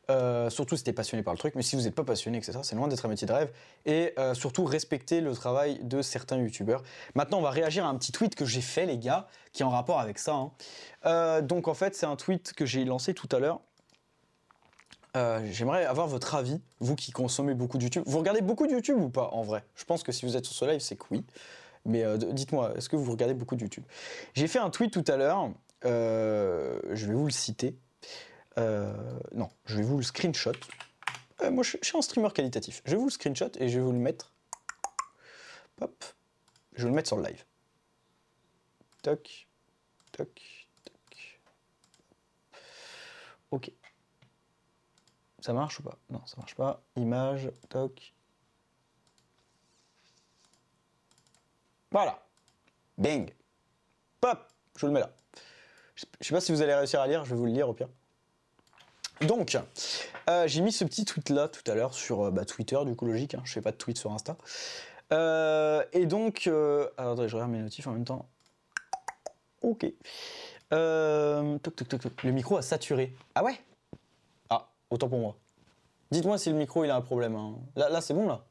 [0.10, 2.60] Euh, surtout si t'es passionné par le truc, mais si vous n'êtes pas passionné, etc.,
[2.62, 3.52] c'est loin d'être un métier de rêve.
[3.86, 6.84] Et euh, surtout, respecter le travail de certains youtubeurs.
[7.16, 9.66] Maintenant, on va réagir à un petit tweet que j'ai fait, les gars, qui est
[9.66, 10.34] en rapport avec ça.
[10.34, 10.52] Hein.
[11.06, 13.60] Euh, donc, en fait, c'est un tweet que j'ai lancé tout à l'heure.
[15.52, 18.04] J'aimerais avoir votre avis, vous qui consommez beaucoup de YouTube.
[18.06, 19.64] Vous regardez beaucoup de YouTube ou pas, en vrai?
[19.76, 21.26] Je pense que si vous êtes sur ce live, c'est que oui.
[21.86, 23.84] Mais dites-moi, est-ce que vous regardez beaucoup de YouTube?
[24.34, 25.50] J'ai fait un tweet tout à l'heure.
[25.84, 27.76] je vais vous le citer.
[28.58, 30.52] Euh, non, je vais vous le screenshot.
[31.42, 32.82] Euh, moi, je, suis un streamer qualitatif.
[32.86, 34.34] Je vais vous le screenshot et je vais vous le mettre.
[35.82, 36.04] Hop.
[36.74, 37.44] Je vais le mettre sur le live.
[39.04, 39.48] Toc.
[40.12, 40.68] Toc.
[40.84, 41.40] Toc.
[43.52, 43.72] Ok.
[45.48, 45.98] Ça marche ou pas?
[46.10, 46.82] Non, ça marche pas.
[46.98, 47.50] Image.
[47.70, 48.14] Toc.
[51.90, 52.22] Voilà.
[52.98, 53.32] Bing.
[54.20, 54.46] Pop.
[54.76, 55.10] Je le mets là.
[55.96, 57.74] Je sais pas si vous allez réussir à lire, je vais vous le lire au
[57.74, 57.88] pire.
[59.22, 59.58] Donc,
[60.28, 62.94] euh, j'ai mis ce petit tweet là tout à l'heure sur euh, bah, Twitter, du
[62.98, 64.36] coup logique, hein, je fais pas de tweet sur Insta.
[65.14, 68.28] Euh, et donc, alors attendez, je regarde mes notifs en même temps.
[69.62, 69.86] Ok.
[70.72, 73.16] Le micro a saturé.
[73.34, 73.58] Ah ouais?
[73.58, 73.67] Ah,
[74.90, 75.36] autant pour moi.
[76.12, 77.36] Dites-moi si le micro il a un problème.
[77.36, 77.56] Hein.
[77.76, 78.46] Là, là c'est bon là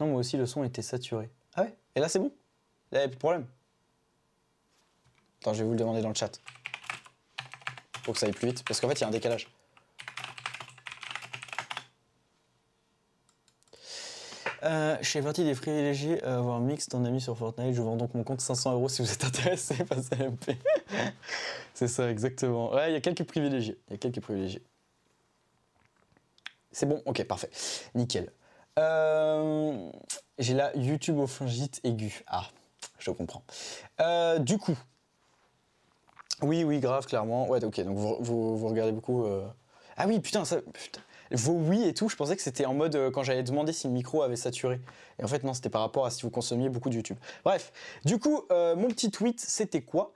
[0.00, 1.30] Non, moi aussi le son était saturé.
[1.54, 1.76] Ah ouais?
[1.94, 2.32] Et là c'est bon?
[2.90, 3.46] Là, y a plus de problème.
[5.40, 6.40] Attends, je vais vous le demander dans le chat
[8.04, 9.48] pour que ça aille plus vite, parce qu'en fait, il y a un décalage.
[14.64, 17.74] Euh, je fais partie des privilégiés à avoir mix en ami sur Fortnite.
[17.74, 19.76] Je vends donc mon compte 500 euros si vous êtes intéressé.
[21.74, 22.72] C'est ça, exactement.
[22.72, 23.78] Ouais, il y a quelques privilégiés.
[23.88, 24.62] Il y a quelques privilégiés.
[26.72, 27.50] C'est bon, ok, parfait.
[27.94, 28.32] Nickel.
[28.78, 29.90] Euh,
[30.38, 32.24] j'ai la YouTube au fingite aigu.
[32.26, 32.48] Ah,
[32.98, 33.44] je comprends.
[34.00, 34.76] Euh, du coup,
[36.42, 37.48] oui, oui, grave, clairement.
[37.48, 39.24] Ouais, ok, donc vous, regardez beaucoup.
[39.24, 39.46] Euh.
[39.96, 40.56] Ah oui, putain, ça.
[41.34, 43.86] Vos oui et tout, je pensais que c'était en mode euh, quand j'avais demandé si
[43.86, 44.80] le micro avait saturé.
[45.18, 47.16] Et en fait, non, c'était par rapport à si vous consommiez beaucoup de YouTube.
[47.44, 47.72] Bref,
[48.04, 50.12] du coup, euh, mon petit tweet, c'était quoi?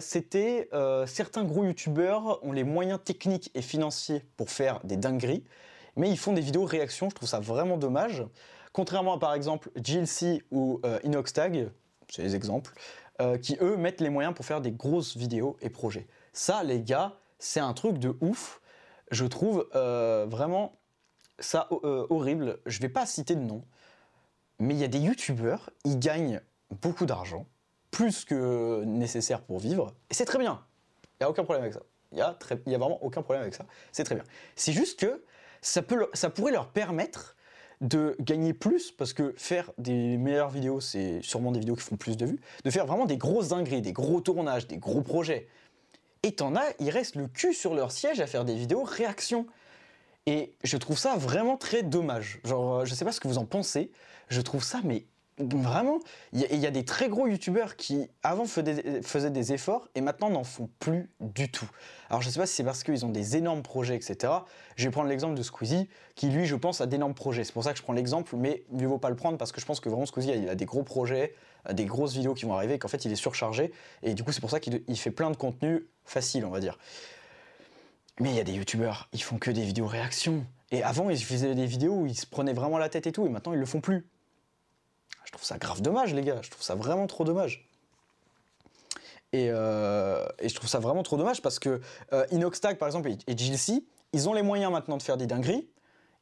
[0.00, 0.70] C'était
[1.06, 5.44] certains gros YouTubeurs ont les moyens techniques et financiers pour faire des dingueries,
[5.96, 7.10] mais ils font des vidéos réactions.
[7.10, 8.24] Je trouve ça vraiment dommage.
[8.72, 11.70] Contrairement à par exemple GLC ou Inoxtag,
[12.08, 12.72] c'est les exemples.
[13.20, 16.06] Euh, qui eux mettent les moyens pour faire des grosses vidéos et projets.
[16.32, 18.57] Ça, les gars, c'est un truc de ouf.
[19.10, 20.78] Je trouve euh, vraiment
[21.38, 22.58] ça euh, horrible.
[22.66, 23.62] Je vais pas citer de nom,
[24.58, 26.40] mais il y a des youtubeurs, ils gagnent
[26.82, 27.46] beaucoup d'argent,
[27.90, 30.64] plus que nécessaire pour vivre, et c'est très bien.
[31.04, 31.82] Il n'y a aucun problème avec ça.
[32.12, 32.36] Il y, a
[32.66, 33.66] y a vraiment aucun problème avec ça.
[33.92, 34.24] C'est très bien.
[34.56, 35.22] C'est juste que
[35.60, 35.82] ça,
[36.14, 37.36] ça pourrait leur permettre
[37.80, 41.96] de gagner plus, parce que faire des meilleures vidéos, c'est sûrement des vidéos qui font
[41.96, 45.48] plus de vues, de faire vraiment des grosses dingueries, des gros tournages, des gros projets.
[46.22, 49.46] Et t'en as, ils restent le cul sur leur siège à faire des vidéos réactions.
[50.26, 52.40] Et je trouve ça vraiment très dommage.
[52.44, 53.90] Genre, euh, je sais pas ce que vous en pensez,
[54.28, 55.06] je trouve ça, mais
[55.38, 56.00] vraiment,
[56.32, 60.44] il y, a- des très gros youtubeurs qui avant faisaient, des efforts et maintenant n'en
[60.44, 61.68] font plus du tout.
[62.10, 64.32] Alors je sais pas si c'est parce qu'ils ont des énormes projets, etc.
[64.76, 67.44] Je vais prendre l'exemple de Squeezie, qui lui, je pense, a d'énormes projets.
[67.44, 69.60] C'est pour ça que je prends l'exemple, mais mieux vaut pas le prendre parce que
[69.60, 71.34] je pense que vraiment Squeezie, il a des gros projets,
[71.72, 73.72] des grosses vidéos qui vont arriver, et qu'en fait il est surchargé.
[74.02, 76.60] Et du coup, c'est pour ça qu'il il fait plein de contenu facile, on va
[76.60, 76.78] dire.
[78.20, 80.44] Mais il y a des youtubeurs, ils font que des vidéos réactions.
[80.70, 83.26] Et avant, ils faisaient des vidéos où ils se prenaient vraiment la tête et tout,
[83.26, 84.06] et maintenant ils le font plus.
[85.24, 86.40] Je trouve ça grave dommage, les gars.
[86.42, 87.68] Je trouve ça vraiment trop dommage.
[89.32, 91.80] Et, euh, je trouve ça vraiment trop dommage parce que
[92.14, 93.36] euh, Inoxtag, par exemple, et, et
[94.14, 95.68] ils ont les moyens maintenant de faire des dingueries.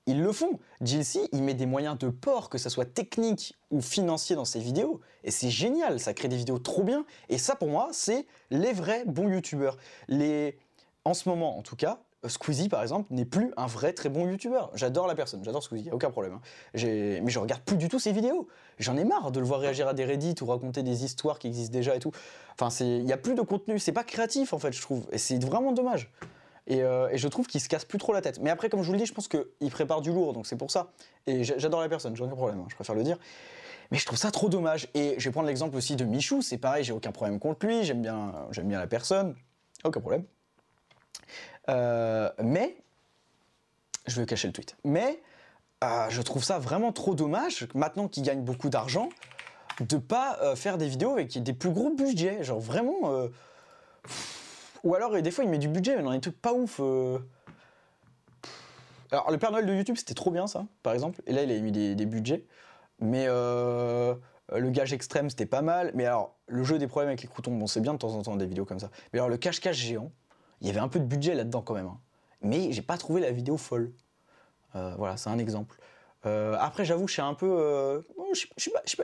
[0.07, 0.59] Ils le font.
[0.80, 4.61] Jilcy, il met des moyens de port, que ça soit technique ou financier dans ses
[4.61, 5.00] vidéos.
[5.24, 7.04] Et c'est génial, ça crée des vidéos trop bien.
[7.28, 9.76] Et ça, pour moi, c'est les vrais bons youtubeurs.
[10.09, 10.59] Les...
[11.04, 14.28] En ce moment, en tout cas, Squeezie, par exemple, n'est plus un vrai très bon
[14.28, 14.70] youtubeur.
[14.74, 16.34] J'adore la personne, j'adore Squeezie, a aucun problème.
[16.34, 16.40] hein.
[16.74, 18.48] Mais je regarde plus du tout ses vidéos.
[18.78, 21.46] J'en ai marre de le voir réagir à des Reddit ou raconter des histoires qui
[21.46, 22.11] existent déjà et tout.
[22.59, 25.07] Enfin, il n'y a plus de contenu, c'est pas créatif en fait, je trouve.
[25.12, 26.11] Et c'est vraiment dommage.
[26.69, 28.41] Et, euh, et je trouve qu'il se casse plus trop la tête.
[28.41, 30.57] Mais après, comme je vous le dis, je pense qu'il prépare du lourd, donc c'est
[30.57, 30.93] pour ça.
[31.27, 33.19] Et j'a- j'adore la personne, j'ai aucun problème, hein, je préfère le dire.
[33.93, 34.89] Mais je trouve ça trop dommage.
[34.95, 37.85] Et je vais prendre l'exemple aussi de Michou, c'est pareil, j'ai aucun problème contre lui,
[37.85, 39.37] j'aime bien, j'aime bien la personne,
[39.85, 40.25] aucun problème.
[41.69, 42.77] Euh, mais,
[44.07, 45.21] je vais cacher le tweet, mais
[45.85, 49.09] euh, je trouve ça vraiment trop dommage, maintenant qu'il gagne beaucoup d'argent,
[49.81, 52.43] de pas faire des vidéos avec des plus gros budgets.
[52.43, 53.29] Genre vraiment.
[54.87, 56.78] Ou alors, et des fois, il met du budget, mais dans des trucs pas ouf.
[56.78, 57.18] euh.
[59.11, 61.20] Alors, le Père Noël de YouTube, c'était trop bien, ça, par exemple.
[61.26, 62.47] Et là, il a mis des, budgets.
[63.01, 64.14] Mais euh,
[64.55, 65.91] le gage extrême, c'était pas mal.
[65.95, 68.22] Mais alors, le jeu des problèmes avec les croutons, bon, c'est bien de temps en
[68.22, 68.91] temps des vidéos comme ça.
[69.12, 70.12] Mais alors, le cache-cache géant,
[70.61, 71.89] il y avait un peu de budget là-dedans quand même.
[71.89, 71.99] hein.
[72.43, 73.93] Mais j'ai pas trouvé la vidéo folle.
[74.76, 75.80] Euh, voilà, c'est un exemple.
[76.26, 77.51] Euh, après, j'avoue, je suis un peu.
[77.51, 78.47] euh, je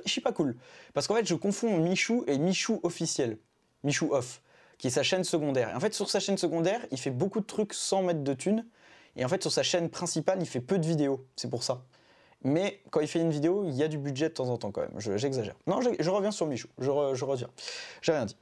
[0.06, 0.56] suis pas cool.
[0.94, 3.38] Parce qu'en fait, je confonds Michou et Michou officiel.
[3.82, 4.42] Michou off,
[4.82, 5.70] qui est sa chaîne secondaire.
[5.70, 8.34] Et en fait, sur sa chaîne secondaire, il fait beaucoup de trucs sans mettre de
[8.34, 8.66] thunes.
[9.14, 11.24] Et en fait, sur sa chaîne principale, il fait peu de vidéos.
[11.36, 11.84] C'est pour ça.
[12.42, 14.72] Mais quand il fait une vidéo, il y a du budget de temps en temps
[14.72, 14.90] quand même.
[14.98, 15.54] Je- J'exagère.
[15.68, 16.66] non, je, reviens sur Michou.
[16.80, 17.48] Je, re- je reviens.
[18.00, 18.36] J'ai rien dit.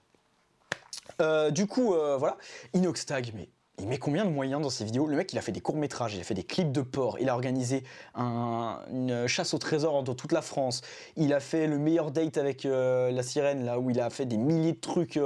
[1.20, 2.38] Euh, du coup, euh, voilà.
[2.72, 5.07] Inoxtag, mais il met combien de moyens dans ses vidéos?
[5.07, 7.28] Le mec, il a fait des courts-métrages, il a fait des clips de porc, il
[7.28, 7.84] a organisé
[8.14, 10.80] un- une chasse au trésor dans toute la France,
[11.16, 14.24] il a fait le meilleur date avec euh, la sirène, là où il a fait
[14.24, 15.18] des milliers de trucs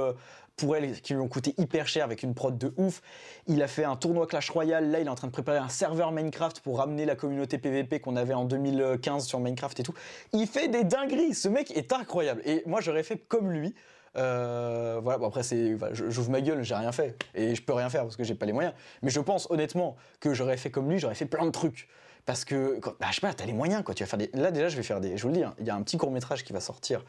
[0.55, 3.01] pour elle qui lui ont coûté hyper cher avec une prod de ouf.
[3.47, 5.69] Il a fait un tournoi Clash Royale, là il est en train de préparer un
[5.69, 9.93] serveur Minecraft pour ramener la communauté PVP qu'on avait en 2015 sur Minecraft et tout.
[10.33, 12.41] Il fait des dingueries, ce mec est incroyable.
[12.45, 13.75] Et moi j'aurais fait comme lui.
[14.17, 17.89] Euh, voilà, bon après c'est, j'ouvre ma gueule, j'ai rien fait et je peux rien
[17.89, 18.73] faire parce que j'ai pas les moyens.
[19.01, 21.89] Mais je pense honnêtement que j'aurais fait comme lui, j'aurais fait plein de trucs
[22.25, 23.93] parce que, quand- bah, je sais pas, t'as les moyens quoi.
[23.93, 25.53] Tu vas faire des, là déjà je vais faire des, je vous le dis, hein,
[25.59, 27.03] il y a un petit court métrage qui va sortir,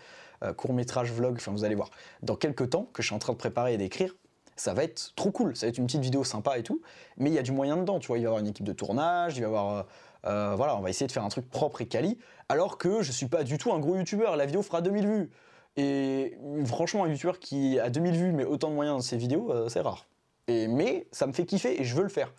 [0.57, 1.91] court métrage vlog, enfin vous allez voir,
[2.23, 4.15] dans quelques temps que je suis en train de préparer et d'écrire.
[4.57, 6.81] Ça va être trop cool, ça va être une petite vidéo sympa et tout,
[7.19, 8.65] mais il y a du moyen dedans, tu vois, il va y avoir une équipe
[8.65, 9.83] de tournage, il va y avoir, euh,
[10.27, 12.19] euh, voilà, on va essayer de faire un truc propre et quali,
[12.49, 15.31] alors que je suis pas du tout un gros youtubeur, la vidéo fera 2000 vues,
[15.77, 19.53] et franchement, un youtubeur qui a 2000 vues mais autant de moyens dans ses vidéos,
[19.53, 20.07] euh, c'est rare.
[20.49, 22.33] Mais ça me fait kiffer et je veux le faire.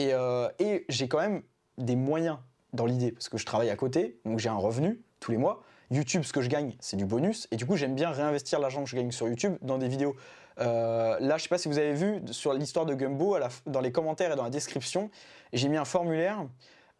[0.00, 1.42] Euh, et j'ai quand même
[1.76, 2.38] des moyens
[2.72, 5.62] dans l'idée, parce que je travaille à côté, donc j'ai un revenu tous les mois.
[5.90, 7.48] YouTube, ce que je gagne, c'est du bonus.
[7.50, 10.16] Et du coup, j'aime bien réinvestir l'argent que je gagne sur YouTube dans des vidéos.
[10.60, 13.36] Euh, là, je sais pas si vous avez vu sur l'histoire de Gumbo,
[13.66, 15.10] dans les commentaires et dans la description,
[15.52, 16.44] j'ai mis un formulaire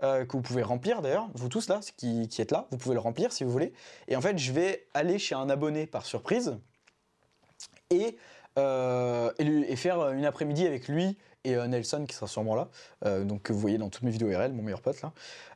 [0.02, 2.94] euh, que vous pouvez remplir d'ailleurs, vous tous là, qui, qui êtes là, vous pouvez
[2.94, 3.72] le remplir si vous voulez.
[4.06, 6.56] Et en fait, je vais aller chez un abonné par surprise
[7.90, 8.16] et,
[8.58, 12.68] euh, et, faire une après-midi avec lui et Nelson qui sera sûrement là,
[13.24, 15.12] donc que vous voyez dans toutes mes vidéos RL, mon meilleur pote là.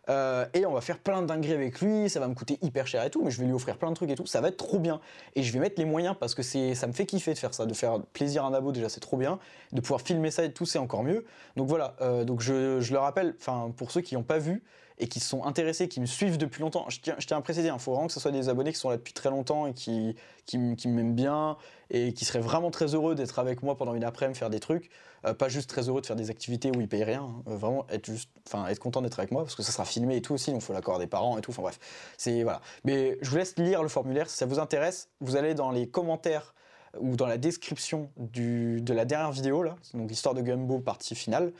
[0.08, 2.86] Euh, et on va faire plein de dingueries avec lui, ça va me coûter hyper
[2.86, 4.48] cher et tout, mais je vais lui offrir plein de trucs et tout, ça va
[4.48, 5.00] être trop bien.
[5.36, 7.66] Et je vais mettre les moyens parce que ça me fait kiffer de faire ça,
[7.66, 9.38] de faire plaisir à un abo déjà c'est trop bien,
[9.72, 11.24] de pouvoir filmer ça et tout c'est encore mieux.
[11.56, 14.62] Donc voilà, euh, donc je, je le rappelle, enfin pour ceux qui n'ont pas vu,
[14.98, 16.86] et qui sont intéressés, qui me suivent depuis longtemps.
[16.88, 18.72] Je tiens, je tiens à préciser, il hein, faut vraiment que ce soit des abonnés
[18.72, 20.14] qui sont là depuis très longtemps et qui,
[20.46, 21.56] qui, m'aiment bien
[21.92, 24.90] et qui seraient vraiment très heureux d'être avec moi pendant une après-midi, faire des trucs.
[25.26, 27.22] Euh, pas juste très heureux de faire des activités où ils payent rien.
[27.22, 27.42] Hein.
[27.48, 30.16] Euh, vraiment être juste, enfin être content d'être avec moi parce que ça sera filmé
[30.16, 31.50] et tout aussi, donc il faut l'accord des parents et tout.
[31.50, 31.78] Enfin bref,
[32.16, 32.62] c'est voilà.
[32.84, 35.10] Mais je vous laisse lire le formulaire si ça vous intéresse.
[35.20, 36.54] Vous allez dans les commentaires
[36.98, 41.14] ou dans la description du, de la dernière vidéo là, donc histoire de Gumbo partie
[41.14, 41.52] finale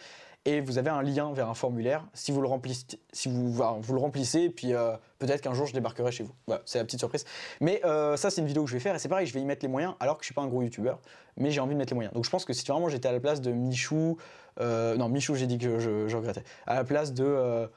[0.45, 2.05] et vous avez un lien vers un formulaire.
[2.14, 5.66] Si vous le remplissez, si vous, vous le remplissez, et puis euh, peut-être qu'un jour
[5.66, 6.34] je débarquerai chez vous.
[6.47, 7.24] Voilà, c'est la petite surprise.
[7.61, 9.40] Mais euh, ça, c'est une vidéo que je vais faire, et c'est pareil, je vais
[9.40, 11.01] y mettre les moyens, alors que je suis pas un gros youtubeur,
[11.36, 12.12] mais j'ai envie de mettre les moyens.
[12.14, 14.16] Donc je pense que si vraiment j'étais à la place de Michou,
[14.61, 17.68] euh, non, Michou, j'ai dit que je, je, regrettais, à la place de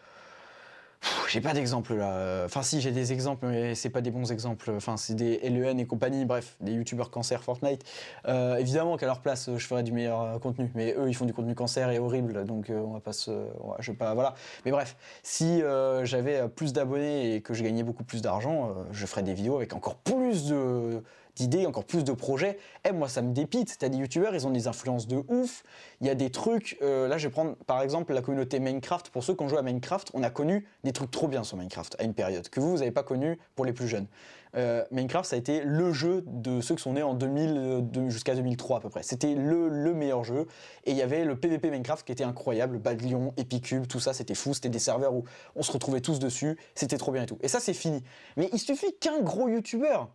[1.27, 2.43] j'ai pas d'exemple là.
[2.45, 4.71] Enfin, si, j'ai des exemples, mais c'est pas des bons exemples.
[4.75, 7.83] Enfin, c'est des LEN et compagnie, bref, des youtubeurs cancer Fortnite.
[8.27, 11.25] Euh, évidemment qu'à leur place, je ferais du meilleur euh, contenu, mais eux, ils font
[11.25, 13.31] du contenu cancer et horrible, donc euh, on va pas se.
[13.79, 14.13] je vais pas.
[14.13, 14.35] Voilà.
[14.65, 15.61] Mais bref, si
[16.03, 19.73] j'avais plus d'abonnés et que je gagnais beaucoup plus d'argent, je ferais des vidéos avec
[19.73, 21.03] encore plus de
[21.35, 22.57] d'idées, encore plus de projets.
[22.83, 23.77] Et eh, moi, ça me dépite.
[23.77, 25.63] T'as des youtubeurs, ils ont des influences de ouf.
[26.01, 26.77] Il y a des trucs.
[26.81, 29.09] Euh, là, je vais prendre par exemple la communauté Minecraft.
[29.09, 31.57] Pour ceux qui ont joué à Minecraft, on a connu des trucs trop bien sur
[31.57, 34.07] Minecraft à une période que vous, vous n'avez pas connu pour les plus jeunes.
[34.55, 38.35] Euh, Minecraft, ça a été le jeu de ceux qui sont nés en 2000 jusqu'à
[38.35, 39.03] 2003 à peu près.
[39.03, 40.47] C'était le, le, meilleur jeu.
[40.85, 42.77] Et il y avait le PVP Minecraft qui était incroyable.
[42.77, 44.53] Bad Lion, Epicube, tout ça, c'était fou.
[44.53, 45.25] C'était des serveurs où
[45.55, 46.57] on se retrouvait tous dessus.
[46.73, 47.37] C'était trop bien et tout.
[47.41, 48.01] Et ça, c'est fini.
[48.37, 50.09] Mais il suffit qu'un gros youtubeur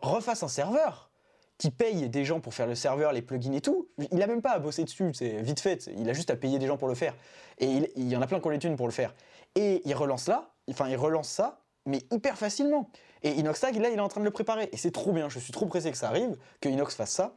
[0.00, 1.10] refasse un serveur
[1.58, 3.88] qui paye des gens pour faire le serveur, les plugins et tout.
[4.10, 5.88] Il n'a même pas à bosser dessus, c'est vite fait.
[5.96, 7.14] Il a juste à payer des gens pour le faire.
[7.58, 9.14] Et il, y en a plein qui ont les thunes pour le faire.
[9.54, 12.90] Et il relance là, enfin il relance ça, mais hyper facilement.
[13.22, 14.68] Et Inoxtag, là, il est en train de le préparer.
[14.72, 15.28] Et c'est trop bien.
[15.28, 17.34] Je suis trop pressé que ça arrive, que Inox fasse ça.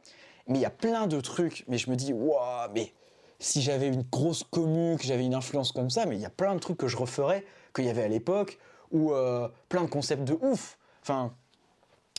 [0.48, 1.64] Mais il y a plein de trucs.
[1.68, 2.92] Mais je me dis, waouh, mais
[3.38, 6.30] si j'avais une grosse commu, que j'avais une influence comme ça, mais il y a
[6.30, 7.44] plein de trucs que je referais,
[7.74, 8.58] qu'il y avait à l'époque,
[8.90, 10.78] ou euh, plein de concepts de ouf.
[11.02, 11.34] Enfin,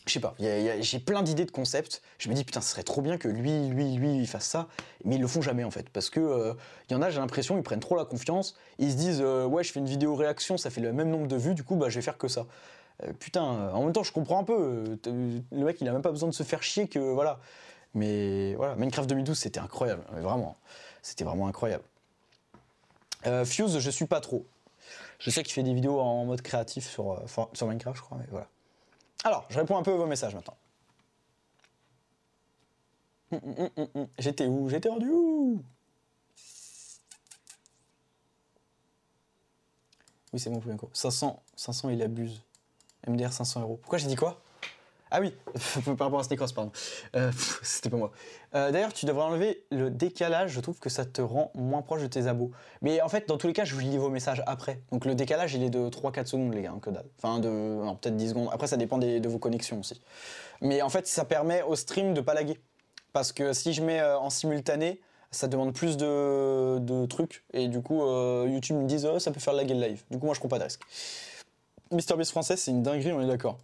[0.08, 2.02] je sais pas, j'ai plein d'idées de concepts.
[2.18, 4.68] Je me dis, putain, ce serait trop bien que lui, lui, lui, il fasse ça.
[5.04, 5.90] Mais ils le font jamais, en fait.
[5.90, 6.54] Parce que il euh,
[6.90, 8.56] y en a, j'ai l'impression, ils prennent trop la confiance.
[8.80, 11.28] Ils se disent, euh, ouais, je fais une vidéo réaction, ça fait le même nombre
[11.28, 12.46] de vues, du coup, bah, je vais faire que ça.
[13.04, 14.98] Euh, putain, en même temps, je comprends un peu.
[15.06, 17.40] Le mec, il a même pas besoin de se faire chier que, voilà.
[17.94, 20.04] Mais voilà, Minecraft 2012, c'était incroyable.
[20.12, 20.58] vraiment.
[21.02, 21.84] C'était vraiment incroyable.
[23.46, 24.46] Fuse, je suis pas trop.
[25.20, 27.22] Je sais qu'il fait des vidéos en mode créatif sur,
[27.54, 28.48] sur Minecraft, je crois, mais voilà.
[29.24, 30.58] Alors, je réponds un peu à vos messages maintenant.
[33.32, 33.42] Hum,
[33.78, 34.70] hum, hum, J'étais où?
[34.70, 35.62] J'étais rendu où?
[40.34, 40.90] Oui, c'est bon, Poulenco.
[40.94, 42.42] 500, 500, il abuse.
[43.08, 43.78] MDR 500 euros.
[43.82, 44.42] Pourquoi j'ai dit quoi?
[45.12, 45.34] Ah oui,
[45.86, 46.72] par rapport à Sneakers, pardon.
[47.16, 47.32] Euh,
[47.62, 48.12] c'était pas moi.
[48.56, 50.52] Euh, d'ailleurs, tu devrais enlever le décalage.
[50.52, 52.52] Je trouve que ça te rend moins proche de tes abos.
[52.82, 54.82] Mais en fait, dans tous les cas, je vous lis vos messages après.
[54.92, 57.06] Donc le décalage, il est de 3-4 secondes, les gars, hein, que dalle.
[57.22, 58.50] Enfin, peut-être 10 secondes.
[58.52, 60.02] Après, ça dépend de vos connexions aussi.
[60.62, 62.60] Mais en fait, ça permet au stream de pas laguer.
[63.14, 65.00] Parce que si je mets euh, en simultané,
[65.32, 67.44] ça demande plus de, trucs.
[67.54, 68.02] Et du coup,
[68.46, 70.04] YouTube me dit, oh, ça peut faire laguer le live.
[70.10, 70.82] Du coup, moi, je prends pas de risque.
[71.92, 73.58] MrBeast français, c'est une dinguerie, on est d'accord.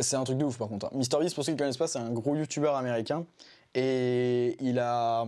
[0.00, 0.86] C'est un truc de ouf par contre.
[0.86, 0.90] Hein.
[0.92, 3.24] MrBeast, pour ceux qui ne connaissent pas, c'est un gros youtubeur américain.
[3.74, 5.26] Et il a.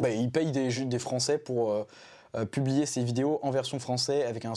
[0.00, 1.84] Bah, il paye des, Français pour euh,
[2.36, 4.52] euh, publier ses vidéos en version français avec un,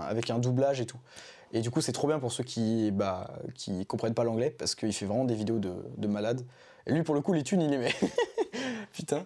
[0.00, 0.98] avec un doublage et tout.
[1.52, 3.30] Et du coup, c'est trop bien pour ceux qui bah,
[3.88, 6.42] comprennent pas l'anglais parce qu'il fait vraiment des vidéos de, de malade.
[6.86, 7.94] Et lui, pour le coup, les thunes, il les met.
[8.92, 9.24] Putain.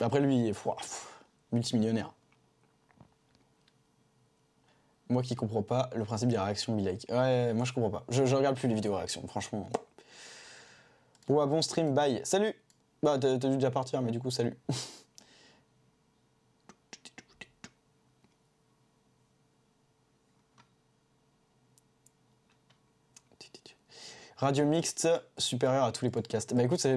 [0.00, 0.56] Après, lui, il est
[1.52, 2.12] multimillionnaire.
[5.12, 7.06] Moi qui comprends pas le principe des réactions be like.
[7.10, 8.04] Ouais, moi je comprends pas.
[8.08, 9.68] Je, regarde plus les vidéos réactions, franchement.
[11.28, 12.20] Ouais, bon stream, bye.
[12.24, 12.54] Salut
[13.02, 14.56] Bah, t'as dû déjà partir, mais du coup, salut.
[24.38, 25.08] Radio mixte
[25.38, 26.52] supérieur à tous les podcasts.
[26.52, 26.88] Bah écoute, ça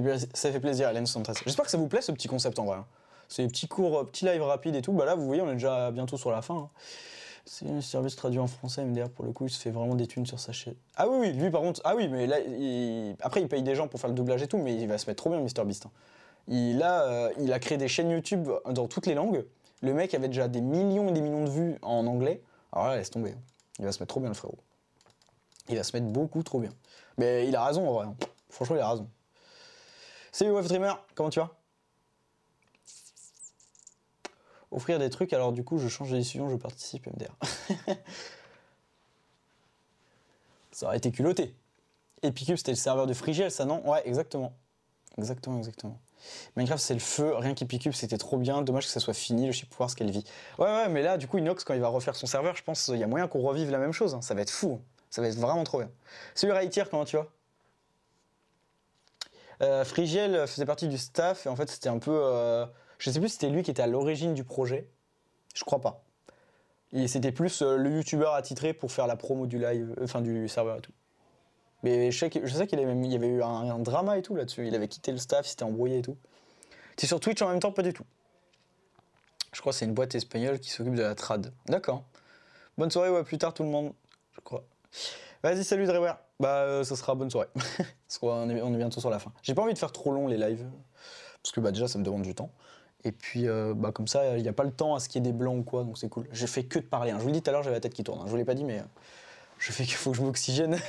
[0.51, 1.43] fait, plaisir, Hélène 73.
[1.45, 2.77] J'espère que ça vous plaît ce petit concept en vrai.
[2.77, 2.85] Hein.
[3.29, 4.93] Ces petits cours, euh, petits lives rapides et tout.
[4.93, 6.55] Bah là, vous voyez, on est déjà bientôt sur la fin.
[6.55, 6.69] Hein.
[7.47, 10.07] C'est un service traduit en français, MDR pour le coup, il se fait vraiment des
[10.07, 10.73] thunes sur sa chaîne.
[10.95, 12.37] Ah oui, oui, lui par contre, ah oui, mais là,
[13.21, 15.07] après il paye des gens pour faire le doublage et tout, mais il va se
[15.07, 15.85] mettre trop bien, MrBeast.
[15.85, 15.91] Hein.
[16.47, 19.45] Il, a, euh, il a créé des chaînes YouTube dans toutes les langues.
[19.81, 22.41] Le mec avait déjà des millions et des millions de vues en anglais.
[22.71, 23.31] Alors là, laisse tomber.
[23.31, 23.41] Hein.
[23.79, 24.57] Il va se mettre trop bien, le frérot.
[25.69, 26.71] Il va se mettre beaucoup trop bien.
[27.17, 28.07] Mais il a raison en vrai.
[28.07, 28.15] Hein.
[28.49, 29.07] Franchement, il a raison.
[30.31, 31.55] Salut Wave Dreamer, comment tu vas?
[34.71, 37.35] Offrir des trucs, alors du coup, je change de décision, je participe MDR.
[40.71, 41.55] ça aurait été culotté.
[42.23, 43.87] Epicube, c'était le serveur de Frigel, ça non?
[43.89, 44.53] Ouais, exactement.
[45.17, 45.99] Exactement, exactement.
[46.55, 48.61] Minecraft, c'est le feu, rien qu'Epicube, c'était trop bien.
[48.63, 50.25] Dommage que ça soit fini, le chip pouvoir ce qu'elle vit.
[50.57, 52.85] Ouais, ouais, mais là, du coup, Inox, quand il va refaire son serveur, je pense
[52.85, 54.15] qu'il y a moyen qu'on revive la même chose.
[54.15, 54.21] hein.
[54.21, 54.81] Ça va être fou.
[55.09, 55.89] Ça va être vraiment trop bien.
[56.33, 57.27] Salut Raitier, comment tu vas?
[59.61, 62.11] Euh, Frigiel faisait partie du staff et en fait, c'était un peu.
[62.11, 62.65] euh,
[62.97, 64.87] je sais plus si c'était lui qui était à l'origine du projet.
[65.53, 66.03] Je crois pas.
[67.07, 70.47] C'était plus euh, le youtubeur attitré pour faire la promo du live, euh, enfin du
[70.47, 70.93] serveur et tout.
[71.83, 74.67] Mais je sais qu'il y avait eu un, drama et tout là-dessus.
[74.67, 76.17] Il avait quitté le staff, il s'était embrouillé et tout.
[76.95, 78.05] T'es sur Twitch en même temps Pas du tout.
[79.53, 81.53] Je crois que c'est une boîte espagnole qui s'occupe de la trad.
[81.67, 82.03] D'accord.
[82.77, 83.93] Bonne soirée ou à plus tard tout le monde,
[84.33, 84.63] je crois.
[85.43, 86.13] Vas-y, salut Drewer.
[86.39, 87.49] Bah, euh, ça sera bonne soirée.
[87.53, 89.31] Parce qu'on est, on est bientôt sur la fin.
[89.43, 90.65] J'ai pas envie de faire trop long les lives.
[91.43, 92.51] Parce que bah, déjà, ça me demande du temps.
[93.05, 95.23] Et puis, euh, bah, comme ça, il n'y a pas le temps à ce qu'il
[95.23, 96.27] y ait des blancs ou quoi, donc c'est cool.
[96.31, 97.11] J'ai fait que de parler.
[97.11, 97.17] hein.
[97.19, 98.19] Je vous le dis tout à l'heure, j'avais la tête qui tourne.
[98.19, 98.23] hein.
[98.25, 98.83] Je vous l'ai pas dit, mais euh,
[99.59, 100.79] je fais qu'il faut que je m'oxygène.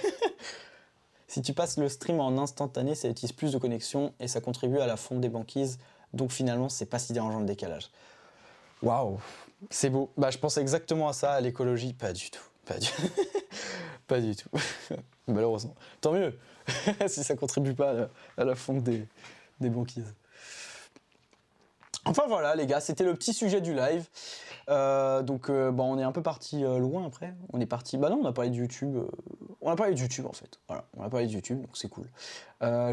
[1.29, 4.79] si tu passes le stream en instantané, ça utilise plus de connexion et ça contribue
[4.79, 5.79] à la fonte des banquises.
[6.15, 7.91] Donc finalement, c'est pas si dérangeant le décalage.
[8.83, 9.21] Waouh,
[9.69, 10.11] c'est beau.
[10.17, 11.93] Bah, je pense exactement à ça, à l'écologie.
[11.93, 12.45] Pas du tout.
[12.65, 12.79] Pas
[14.21, 14.49] du, tout.
[15.29, 15.75] Malheureusement.
[16.01, 16.39] Tant mieux
[17.09, 18.09] si ça contribue pas
[18.39, 19.07] à la, fonte des
[19.61, 20.15] banquises.
[22.07, 24.09] Enfin voilà les gars, c'était le petit sujet du live.
[24.69, 27.35] Euh, donc euh, bon, on est un peu parti euh, loin après.
[27.53, 27.99] On est parti.
[27.99, 28.97] Bah non, on a parlé de YouTube.
[29.61, 30.59] on a parlé de YouTube en fait.
[30.69, 32.07] Voilà, on a parlé de YouTube, donc c'est cool.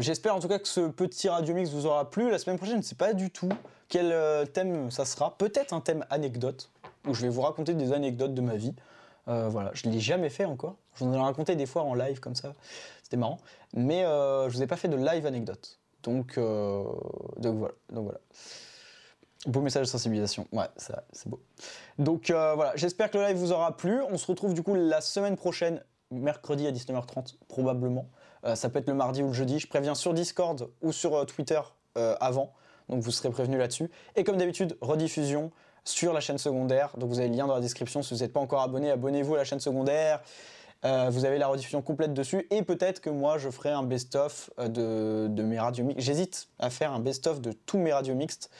[0.00, 2.30] J'espère en tout cas que ce petit radio mix vous aura plu.
[2.30, 3.50] La semaine prochaine, je ne sais pas du tout
[3.88, 4.14] quel
[4.52, 5.36] thème ça sera.
[5.38, 6.70] Peut-être un thème anecdote
[7.06, 8.74] où je vais vous raconter des anecdotes de ma vie.
[9.26, 10.74] Voilà, je l'ai jamais fait encore.
[10.94, 12.54] Je vous en ai raconté des fois en live comme ça.
[13.02, 13.38] C'était marrant.
[13.74, 15.78] Mais je vous ai pas fait de live anecdote.
[16.02, 17.74] Donc, donc voilà.
[17.90, 18.20] Donc voilà.
[19.46, 20.46] Beau message de sensibilisation.
[20.52, 21.40] Ouais, c'est beau.
[21.98, 24.00] Donc euh, voilà, j'espère que le live vous aura plu.
[24.10, 28.08] On se retrouve du coup la semaine prochaine, mercredi à 19h30 probablement.
[28.44, 29.58] Euh, ça peut être le mardi ou le jeudi.
[29.58, 31.60] Je préviens sur Discord ou sur euh, Twitter
[32.20, 32.52] avant.
[32.88, 33.88] Donc vous serez prévenus là-dessus.
[34.16, 35.52] Et comme d'habitude, rediffusion
[35.84, 36.96] sur la chaîne secondaire.
[36.96, 38.02] Donc vous avez le lien dans la description.
[38.02, 40.20] Si vous n'êtes pas encore abonné, abonnez-vous à la chaîne secondaire.
[40.82, 42.48] Vous avez la rediffusion complète dessus.
[42.50, 46.04] Et peut-être que moi, je ferai un best-of de, de mes radios mixtes.
[46.04, 48.50] J'hésite à faire un best-of de tous mes radios mixtes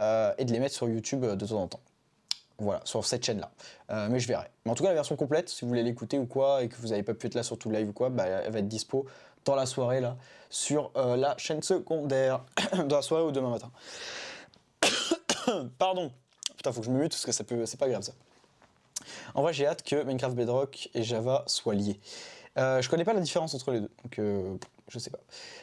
[0.00, 1.80] euh, et de les mettre sur YouTube euh, de temps en temps.
[2.58, 3.50] Voilà, sur cette chaîne-là.
[3.90, 4.46] Euh, mais je verrai.
[4.64, 6.76] Mais en tout cas, la version complète, si vous voulez l'écouter ou quoi, et que
[6.76, 8.58] vous n'avez pas pu être là sur tout le live ou quoi, bah, elle va
[8.60, 9.06] être dispo
[9.44, 10.16] dans la soirée, là,
[10.50, 12.44] sur la chaîne secondaire,
[12.86, 13.70] dans la soirée ou demain matin.
[15.78, 16.12] Pardon.
[16.56, 18.12] Putain, faut que je me mute parce que ça c'est pas grave ça.
[19.34, 21.98] En vrai, j'ai hâte que Minecraft Bedrock et Java soient liés.
[22.58, 24.56] Euh, je connais pas la différence entre les deux, donc euh,
[24.88, 25.20] je sais pas.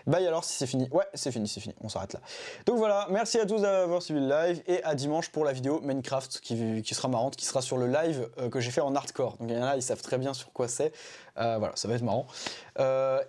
[0.08, 0.90] Bye alors si c'est fini.
[0.90, 1.76] Ouais, c'est fini, c'est fini.
[1.82, 2.20] On s'arrête là.
[2.66, 5.82] Donc voilà, merci à tous d'avoir suivi le live et à dimanche pour la vidéo
[5.82, 8.96] Minecraft qui, qui sera marrante, qui sera sur le live euh, que j'ai fait en
[8.96, 9.38] hardcore.
[9.38, 10.92] Donc il y en a, ils savent très bien sur quoi c'est.
[11.36, 12.26] Voilà, ça va être marrant.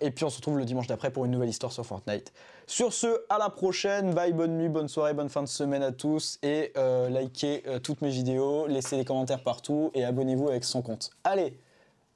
[0.01, 2.33] Et puis on se retrouve le dimanche d'après pour une nouvelle histoire sur Fortnite.
[2.67, 4.13] Sur ce, à la prochaine.
[4.13, 6.37] Bye, bonne nuit, bonne soirée, bonne fin de semaine à tous.
[6.43, 6.73] Et
[7.09, 11.11] likez toutes mes vidéos, laissez des commentaires partout et abonnez-vous avec son compte.
[11.23, 11.57] Allez,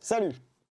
[0.02, 0.36] salut